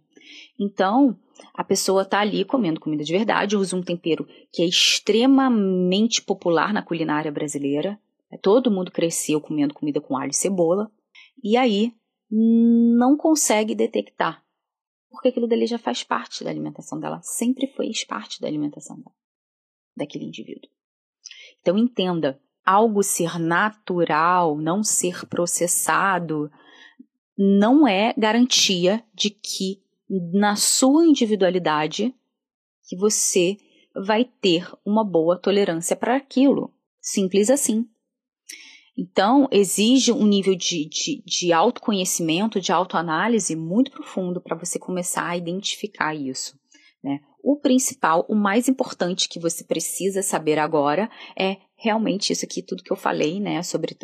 Então, 0.59 1.17
a 1.53 1.63
pessoa 1.63 2.03
está 2.03 2.19
ali 2.19 2.45
comendo 2.45 2.79
comida 2.79 3.03
de 3.03 3.11
verdade, 3.11 3.57
usa 3.57 3.75
um 3.75 3.81
tempero 3.81 4.27
que 4.51 4.61
é 4.61 4.65
extremamente 4.65 6.21
popular 6.21 6.73
na 6.73 6.83
culinária 6.83 7.31
brasileira. 7.31 7.99
Todo 8.41 8.71
mundo 8.71 8.91
cresceu 8.91 9.41
comendo 9.41 9.73
comida 9.73 9.99
com 9.99 10.15
alho 10.15 10.31
e 10.31 10.35
cebola. 10.35 10.89
E 11.43 11.57
aí 11.57 11.93
não 12.29 13.17
consegue 13.17 13.75
detectar, 13.75 14.43
porque 15.09 15.29
aquilo 15.29 15.47
dali 15.47 15.65
já 15.65 15.77
faz 15.77 16.03
parte 16.03 16.43
da 16.43 16.49
alimentação 16.49 16.99
dela, 16.99 17.19
sempre 17.21 17.67
fez 17.67 18.03
parte 18.05 18.39
da 18.39 18.47
alimentação 18.47 18.95
dela, 18.97 19.15
daquele 19.95 20.25
indivíduo. 20.25 20.69
Então 21.59 21.77
entenda, 21.77 22.41
algo 22.65 23.03
ser 23.03 23.37
natural, 23.39 24.57
não 24.57 24.83
ser 24.83 25.25
processado, 25.27 26.49
não 27.37 27.87
é 27.87 28.13
garantia 28.17 29.03
de 29.13 29.29
que 29.29 29.81
na 30.33 30.55
sua 30.55 31.05
individualidade 31.05 32.13
que 32.87 32.95
você 32.95 33.57
vai 33.95 34.25
ter 34.25 34.71
uma 34.85 35.03
boa 35.03 35.37
tolerância 35.37 35.95
para 35.95 36.15
aquilo. 36.15 36.73
Simples 36.99 37.49
assim. 37.49 37.89
Então, 38.97 39.47
exige 39.51 40.11
um 40.11 40.25
nível 40.25 40.55
de, 40.55 40.87
de, 40.87 41.23
de 41.25 41.53
autoconhecimento, 41.53 42.59
de 42.59 42.71
autoanálise 42.71 43.55
muito 43.55 43.91
profundo 43.91 44.41
para 44.41 44.57
você 44.57 44.77
começar 44.77 45.27
a 45.27 45.37
identificar 45.37 46.13
isso. 46.13 46.59
Né? 47.03 47.19
O 47.43 47.57
principal, 47.57 48.25
o 48.29 48.35
mais 48.35 48.67
importante 48.67 49.29
que 49.29 49.39
você 49.39 49.63
precisa 49.63 50.21
saber 50.21 50.59
agora 50.59 51.09
é 51.39 51.57
realmente 51.75 52.31
isso 52.31 52.45
aqui, 52.45 52.61
tudo 52.61 52.83
que 52.83 52.91
eu 52.91 52.97
falei, 52.97 53.39
né, 53.39 53.63
sobre 53.63 53.97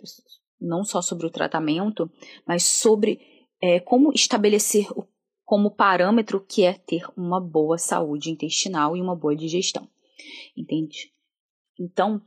não 0.60 0.84
só 0.84 1.02
sobre 1.02 1.28
o 1.28 1.32
tratamento, 1.32 2.10
mas 2.48 2.64
sobre 2.64 3.20
é, 3.62 3.80
como 3.80 4.12
estabelecer 4.14 4.92
o, 4.98 5.08
como 5.46 5.72
parâmetro 5.72 6.44
que 6.44 6.64
é 6.64 6.74
ter 6.74 7.04
uma 7.16 7.40
boa 7.40 7.78
saúde 7.78 8.32
intestinal 8.32 8.98
e 8.98 9.02
uma 9.02 9.16
boa 9.16 9.36
digestão. 9.36 9.88
Entende? 10.56 11.14
Então, 11.80 12.22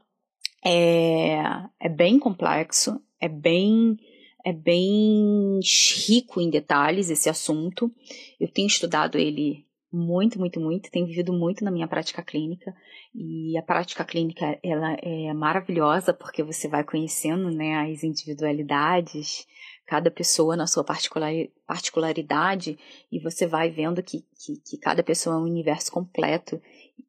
é, 0.64 1.42
é 1.78 1.88
bem 1.88 2.18
complexo, 2.18 3.00
é 3.20 3.28
bem 3.28 3.98
é 4.44 4.52
bem 4.52 5.60
rico 6.06 6.40
em 6.40 6.48
detalhes 6.48 7.10
esse 7.10 7.28
assunto. 7.28 7.92
Eu 8.38 8.48
tenho 8.48 8.66
estudado 8.66 9.18
ele 9.18 9.66
muito, 9.92 10.38
muito, 10.38 10.60
muito, 10.60 10.90
tenho 10.90 11.06
vivido 11.06 11.32
muito 11.32 11.64
na 11.64 11.70
minha 11.70 11.88
prática 11.88 12.22
clínica 12.22 12.74
e 13.12 13.58
a 13.58 13.62
prática 13.62 14.04
clínica 14.04 14.58
ela 14.62 14.94
é 15.02 15.32
maravilhosa 15.34 16.14
porque 16.14 16.44
você 16.44 16.68
vai 16.68 16.84
conhecendo 16.84 17.50
né, 17.50 17.90
as 17.90 18.04
individualidades, 18.04 19.46
cada 19.86 20.08
pessoa 20.08 20.56
na 20.56 20.68
sua 20.68 20.84
particular, 20.84 21.32
particularidade 21.66 22.78
e 23.10 23.18
você 23.18 23.48
vai 23.48 23.68
vendo 23.70 24.00
que, 24.00 24.24
que, 24.38 24.60
que 24.64 24.78
cada 24.78 25.02
pessoa 25.02 25.34
é 25.34 25.38
um 25.38 25.42
universo 25.42 25.90
completo 25.90 26.62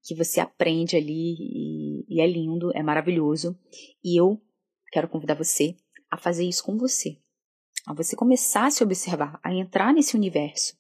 que 0.04 0.16
você 0.16 0.40
aprende 0.40 0.96
ali 0.96 1.36
e, 1.40 2.06
e 2.08 2.22
é 2.22 2.28
lindo, 2.28 2.72
é 2.76 2.84
maravilhoso. 2.84 3.58
E 4.04 4.20
eu 4.20 4.42
quero 4.92 5.08
convidar 5.08 5.36
você 5.36 5.76
a 6.10 6.18
fazer 6.18 6.44
isso 6.44 6.64
com 6.64 6.78
você. 6.78 7.18
A 7.86 7.94
você 7.94 8.16
começar 8.16 8.68
a 8.68 8.72
se 8.72 8.84
observar, 8.84 9.40
a 9.44 9.54
entrar 9.54 9.94
nesse 9.94 10.16
universo, 10.16 10.76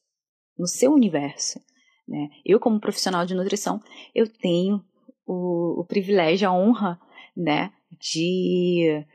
no 0.57 0.67
seu 0.67 0.91
universo. 0.91 1.59
Né? 2.07 2.29
Eu, 2.45 2.59
como 2.59 2.79
profissional 2.79 3.25
de 3.25 3.33
nutrição, 3.33 3.81
eu 4.13 4.27
tenho 4.27 4.83
o, 5.25 5.81
o 5.81 5.85
privilégio, 5.85 6.47
a 6.47 6.53
honra 6.53 6.99
né, 7.35 7.71
de, 7.99 9.05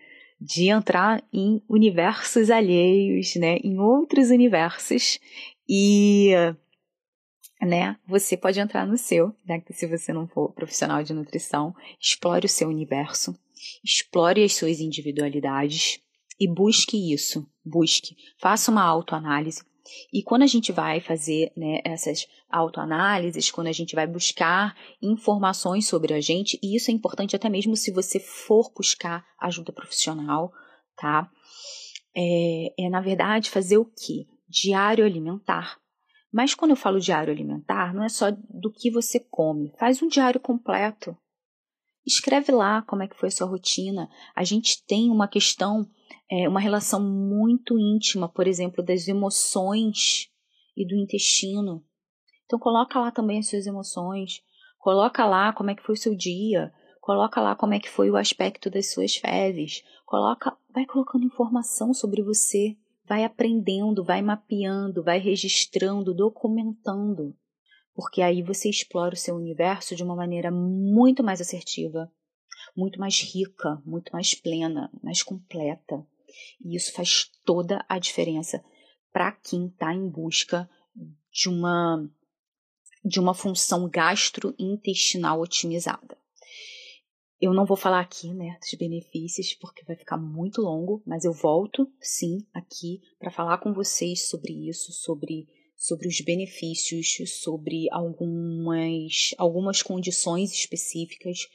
de 0.40 0.68
entrar 0.68 1.22
em 1.32 1.62
universos 1.68 2.50
alheios, 2.50 3.36
né, 3.36 3.58
em 3.62 3.78
outros 3.78 4.30
universos 4.30 5.20
e 5.68 6.30
né? 7.66 7.96
Você 8.06 8.36
pode 8.36 8.60
entrar 8.60 8.86
no 8.86 8.96
seu, 8.96 9.34
né? 9.44 9.62
Se 9.72 9.86
você 9.86 10.12
não 10.12 10.26
for 10.26 10.52
profissional 10.52 11.02
de 11.02 11.12
nutrição, 11.12 11.74
explore 12.00 12.46
o 12.46 12.48
seu 12.48 12.68
universo, 12.68 13.36
explore 13.84 14.42
as 14.42 14.54
suas 14.54 14.80
individualidades 14.80 16.00
e 16.40 16.48
busque 16.48 17.12
isso. 17.12 17.46
Busque, 17.64 18.16
faça 18.38 18.70
uma 18.70 18.84
autoanálise, 18.84 19.62
E 20.12 20.22
quando 20.22 20.42
a 20.42 20.46
gente 20.46 20.72
vai 20.72 21.00
fazer 21.00 21.52
né, 21.56 21.80
essas 21.84 22.26
autoanálises, 22.50 23.50
quando 23.50 23.68
a 23.68 23.72
gente 23.72 23.94
vai 23.94 24.06
buscar 24.06 24.76
informações 25.02 25.86
sobre 25.86 26.14
a 26.14 26.20
gente, 26.20 26.58
e 26.62 26.76
isso 26.76 26.90
é 26.90 26.94
importante 26.94 27.34
até 27.34 27.48
mesmo 27.48 27.76
se 27.76 27.92
você 27.92 28.20
for 28.20 28.72
buscar 28.72 29.24
ajuda 29.40 29.72
profissional, 29.72 30.52
tá? 30.96 31.28
É, 32.14 32.86
é 32.86 32.88
na 32.88 33.00
verdade 33.00 33.50
fazer 33.50 33.78
o 33.78 33.84
que? 33.84 34.26
Diário 34.48 35.04
alimentar. 35.04 35.78
Mas 36.36 36.54
quando 36.54 36.72
eu 36.72 36.76
falo 36.76 37.00
diário 37.00 37.32
alimentar, 37.32 37.94
não 37.94 38.04
é 38.04 38.10
só 38.10 38.26
do 38.30 38.70
que 38.70 38.90
você 38.90 39.18
come, 39.18 39.72
faz 39.78 40.02
um 40.02 40.06
diário 40.06 40.38
completo. 40.38 41.16
Escreve 42.06 42.52
lá 42.52 42.82
como 42.82 43.02
é 43.02 43.08
que 43.08 43.16
foi 43.16 43.30
a 43.30 43.32
sua 43.32 43.46
rotina. 43.46 44.06
A 44.34 44.44
gente 44.44 44.84
tem 44.84 45.10
uma 45.10 45.26
questão 45.26 45.88
é, 46.30 46.46
uma 46.46 46.60
relação 46.60 47.02
muito 47.02 47.78
íntima, 47.78 48.28
por 48.28 48.46
exemplo, 48.46 48.84
das 48.84 49.08
emoções 49.08 50.30
e 50.76 50.86
do 50.86 50.94
intestino. 50.94 51.82
Então 52.44 52.58
coloca 52.58 53.00
lá 53.00 53.10
também 53.10 53.38
as 53.38 53.48
suas 53.48 53.66
emoções, 53.66 54.42
coloca 54.78 55.24
lá 55.24 55.54
como 55.54 55.70
é 55.70 55.74
que 55.74 55.82
foi 55.82 55.94
o 55.94 55.98
seu 55.98 56.14
dia, 56.14 56.70
coloca 57.00 57.40
lá 57.40 57.56
como 57.56 57.72
é 57.72 57.80
que 57.80 57.88
foi 57.88 58.10
o 58.10 58.16
aspecto 58.16 58.68
das 58.68 58.92
suas 58.92 59.16
fezes, 59.16 59.82
coloca, 60.04 60.54
vai 60.68 60.84
colocando 60.84 61.24
informação 61.24 61.94
sobre 61.94 62.22
você, 62.22 62.76
vai 63.06 63.24
aprendendo, 63.24 64.04
vai 64.04 64.20
mapeando, 64.20 65.02
vai 65.02 65.18
registrando, 65.18 66.12
documentando, 66.14 67.36
porque 67.94 68.20
aí 68.20 68.42
você 68.42 68.68
explora 68.68 69.14
o 69.14 69.18
seu 69.18 69.36
universo 69.36 69.94
de 69.94 70.02
uma 70.02 70.14
maneira 70.14 70.50
muito 70.50 71.22
mais 71.22 71.40
assertiva, 71.40 72.12
muito 72.76 73.00
mais 73.00 73.20
rica, 73.20 73.80
muito 73.84 74.12
mais 74.12 74.34
plena, 74.34 74.90
mais 75.02 75.22
completa. 75.22 76.06
E 76.62 76.76
isso 76.76 76.92
faz 76.92 77.30
toda 77.44 77.84
a 77.88 77.98
diferença 77.98 78.62
para 79.12 79.32
quem 79.32 79.68
está 79.68 79.94
em 79.94 80.08
busca 80.08 80.68
de 81.32 81.48
uma, 81.48 82.06
de 83.04 83.18
uma 83.18 83.32
função 83.32 83.88
gastrointestinal 83.88 85.40
otimizada. 85.40 86.18
Eu 87.40 87.52
não 87.52 87.66
vou 87.66 87.76
falar 87.76 88.00
aqui, 88.00 88.32
né, 88.32 88.56
dos 88.60 88.72
benefícios, 88.78 89.52
porque 89.54 89.84
vai 89.84 89.94
ficar 89.94 90.16
muito 90.16 90.62
longo, 90.62 91.02
mas 91.06 91.24
eu 91.24 91.32
volto, 91.32 91.86
sim, 92.00 92.38
aqui 92.52 93.00
para 93.18 93.30
falar 93.30 93.58
com 93.58 93.74
vocês 93.74 94.28
sobre 94.28 94.68
isso, 94.68 94.90
sobre, 94.92 95.46
sobre 95.76 96.08
os 96.08 96.18
benefícios, 96.22 97.16
sobre 97.42 97.88
algumas, 97.92 99.34
algumas 99.36 99.82
condições 99.82 100.50
específicas 100.52 101.46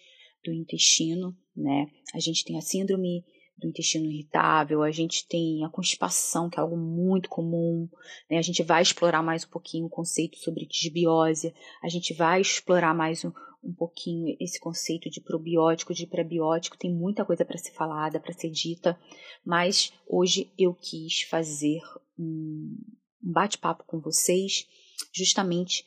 do 0.43 0.53
intestino, 0.53 1.35
né? 1.55 1.87
A 2.13 2.19
gente 2.19 2.45
tem 2.45 2.57
a 2.57 2.61
síndrome 2.61 3.25
do 3.57 3.67
intestino 3.67 4.05
irritável, 4.05 4.81
a 4.81 4.91
gente 4.91 5.27
tem 5.27 5.63
a 5.63 5.69
constipação, 5.69 6.49
que 6.49 6.59
é 6.59 6.61
algo 6.61 6.75
muito 6.75 7.29
comum, 7.29 7.87
né? 8.29 8.37
a 8.37 8.41
gente 8.41 8.63
vai 8.63 8.81
explorar 8.81 9.21
mais 9.21 9.45
um 9.45 9.49
pouquinho 9.49 9.85
o 9.85 9.89
conceito 9.89 10.37
sobre 10.37 10.65
disbiose, 10.65 11.53
a 11.83 11.87
gente 11.87 12.13
vai 12.13 12.41
explorar 12.41 12.93
mais 12.95 13.23
um, 13.23 13.31
um 13.63 13.73
pouquinho 13.73 14.35
esse 14.39 14.59
conceito 14.59 15.09
de 15.09 15.21
probiótico, 15.21 15.93
de 15.93 16.07
prebiótico, 16.07 16.77
tem 16.77 16.93
muita 16.93 17.23
coisa 17.23 17.45
para 17.45 17.57
ser 17.57 17.71
falada, 17.71 18.19
para 18.19 18.33
ser 18.33 18.49
dita, 18.49 18.99
mas 19.45 19.93
hoje 20.07 20.51
eu 20.57 20.73
quis 20.73 21.21
fazer 21.21 21.81
um, 22.17 22.75
bate-papo 23.21 23.83
com 23.85 23.99
vocês 23.99 24.67
justamente 25.13 25.85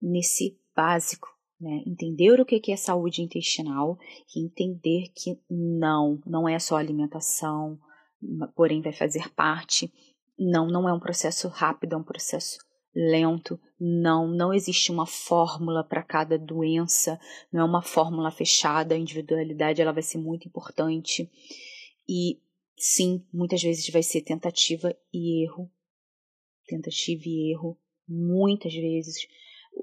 nesse 0.00 0.58
básico 0.74 1.28
né? 1.60 1.82
Entender 1.86 2.40
o 2.40 2.46
que 2.46 2.70
é 2.70 2.76
saúde 2.76 3.22
intestinal 3.22 3.98
e 4.34 4.44
entender 4.44 5.08
que 5.14 5.38
não, 5.50 6.20
não 6.24 6.48
é 6.48 6.58
só 6.58 6.76
alimentação, 6.76 7.78
porém 8.54 8.80
vai 8.80 8.92
fazer 8.92 9.28
parte. 9.30 9.92
Não, 10.38 10.68
não 10.68 10.88
é 10.88 10.92
um 10.92 11.00
processo 11.00 11.48
rápido, 11.48 11.94
é 11.94 11.96
um 11.96 12.04
processo 12.04 12.58
lento. 12.98 13.60
Não, 13.78 14.26
não 14.26 14.52
existe 14.52 14.90
uma 14.90 15.06
fórmula 15.06 15.84
para 15.84 16.02
cada 16.02 16.36
doença, 16.36 17.20
não 17.52 17.60
é 17.60 17.64
uma 17.64 17.80
fórmula 17.80 18.30
fechada, 18.30 18.94
a 18.94 18.98
individualidade 18.98 19.80
ela 19.80 19.92
vai 19.92 20.02
ser 20.02 20.18
muito 20.18 20.48
importante. 20.48 21.30
E 22.08 22.40
sim, 22.76 23.24
muitas 23.32 23.62
vezes 23.62 23.88
vai 23.90 24.02
ser 24.02 24.22
tentativa 24.22 24.96
e 25.12 25.44
erro. 25.44 25.70
Tentativa 26.66 27.22
e 27.24 27.52
erro, 27.52 27.78
muitas 28.06 28.74
vezes 28.74 29.28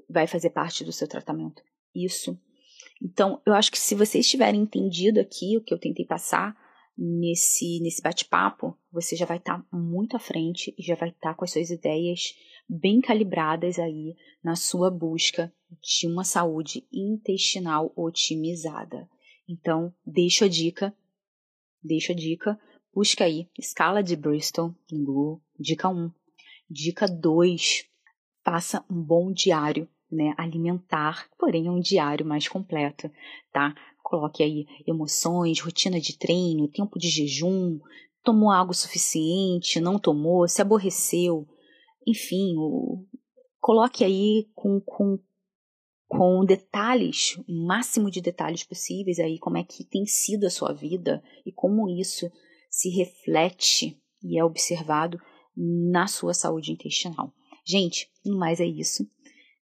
vai 0.08 0.26
fazer 0.26 0.50
parte 0.50 0.84
do 0.84 0.92
seu 0.92 1.08
tratamento. 1.08 1.62
Isso. 1.94 2.38
Então, 3.02 3.40
eu 3.46 3.54
acho 3.54 3.70
que 3.70 3.78
se 3.78 3.94
vocês 3.94 4.28
tiverem 4.28 4.60
entendido 4.60 5.20
aqui 5.20 5.56
o 5.56 5.62
que 5.62 5.72
eu 5.72 5.78
tentei 5.78 6.04
passar 6.04 6.54
nesse, 6.96 7.80
nesse 7.80 8.00
bate-papo, 8.00 8.76
você 8.90 9.14
já 9.14 9.26
vai 9.26 9.36
estar 9.36 9.58
tá 9.58 9.76
muito 9.76 10.16
à 10.16 10.18
frente 10.18 10.74
e 10.78 10.82
já 10.82 10.94
vai 10.94 11.10
estar 11.10 11.30
tá 11.30 11.34
com 11.34 11.44
as 11.44 11.50
suas 11.50 11.70
ideias 11.70 12.34
bem 12.68 13.00
calibradas 13.00 13.78
aí 13.78 14.16
na 14.42 14.56
sua 14.56 14.90
busca 14.90 15.52
de 15.80 16.06
uma 16.06 16.24
saúde 16.24 16.86
intestinal 16.92 17.92
otimizada. 17.96 19.08
Então, 19.48 19.94
deixo 20.04 20.44
a 20.44 20.48
dica, 20.48 20.96
deixo 21.82 22.12
a 22.12 22.14
dica, 22.14 22.58
busca 22.92 23.24
aí 23.24 23.48
escala 23.58 24.02
de 24.02 24.16
Bristol 24.16 24.74
no 24.90 25.04
Google, 25.04 25.42
dica 25.58 25.88
1. 25.88 26.10
Dica 26.68 27.06
2, 27.06 27.84
faça 28.44 28.84
um 28.90 29.00
bom 29.00 29.32
diário 29.32 29.88
né, 30.10 30.34
alimentar, 30.36 31.28
porém 31.38 31.68
um 31.68 31.80
diário 31.80 32.24
mais 32.24 32.48
completo, 32.48 33.10
tá? 33.52 33.74
Coloque 34.06 34.40
aí 34.40 34.66
emoções, 34.86 35.58
rotina 35.58 35.98
de 35.98 36.16
treino, 36.16 36.68
tempo 36.68 36.96
de 36.96 37.08
jejum, 37.08 37.80
tomou 38.22 38.52
água 38.52 38.72
suficiente, 38.72 39.80
não 39.80 39.98
tomou, 39.98 40.46
se 40.46 40.62
aborreceu, 40.62 41.44
enfim, 42.06 42.54
o, 42.56 43.04
coloque 43.58 44.04
aí 44.04 44.48
com, 44.54 44.80
com, 44.80 45.18
com 46.06 46.44
detalhes, 46.44 47.36
o 47.48 47.66
máximo 47.66 48.08
de 48.08 48.20
detalhes 48.20 48.62
possíveis 48.62 49.18
aí, 49.18 49.40
como 49.40 49.56
é 49.56 49.64
que 49.64 49.82
tem 49.82 50.06
sido 50.06 50.46
a 50.46 50.50
sua 50.50 50.72
vida 50.72 51.20
e 51.44 51.50
como 51.50 51.88
isso 51.88 52.30
se 52.70 52.88
reflete 52.90 54.00
e 54.22 54.38
é 54.38 54.44
observado 54.44 55.18
na 55.56 56.06
sua 56.06 56.32
saúde 56.32 56.70
intestinal. 56.70 57.32
Gente, 57.64 58.08
no 58.24 58.38
mais 58.38 58.60
é 58.60 58.66
isso 58.66 59.04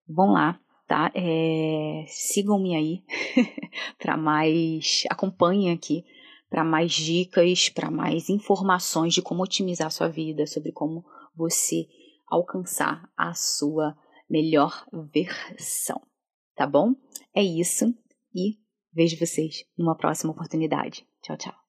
vão 0.09 0.33
lá, 0.33 0.61
tá? 0.93 1.11
É, 1.15 2.05
Sigam-me 2.07 2.77
aí 2.77 3.03
para 3.99 4.15
mais. 4.15 5.05
Acompanhem 5.09 5.73
aqui 5.73 6.05
para 6.51 6.63
mais 6.63 6.93
dicas, 6.93 7.71
para 7.71 7.91
mais 7.91 8.29
informações 8.29 9.15
de 9.15 9.23
como 9.23 9.43
otimizar 9.43 9.87
a 9.87 9.91
sua 9.91 10.09
vida, 10.09 10.47
sobre 10.47 10.71
como 10.71 11.03
você 11.35 11.87
alcançar 12.29 13.11
a 13.17 13.33
sua 13.33 13.97
melhor 14.29 14.87
versão, 15.11 15.99
tá 16.55 16.67
bom? 16.67 16.93
É 17.35 17.43
isso 17.43 17.87
e 18.35 18.59
vejo 18.93 19.17
vocês 19.19 19.65
numa 19.79 19.97
próxima 19.97 20.33
oportunidade. 20.33 21.07
Tchau, 21.23 21.39
tchau. 21.39 21.62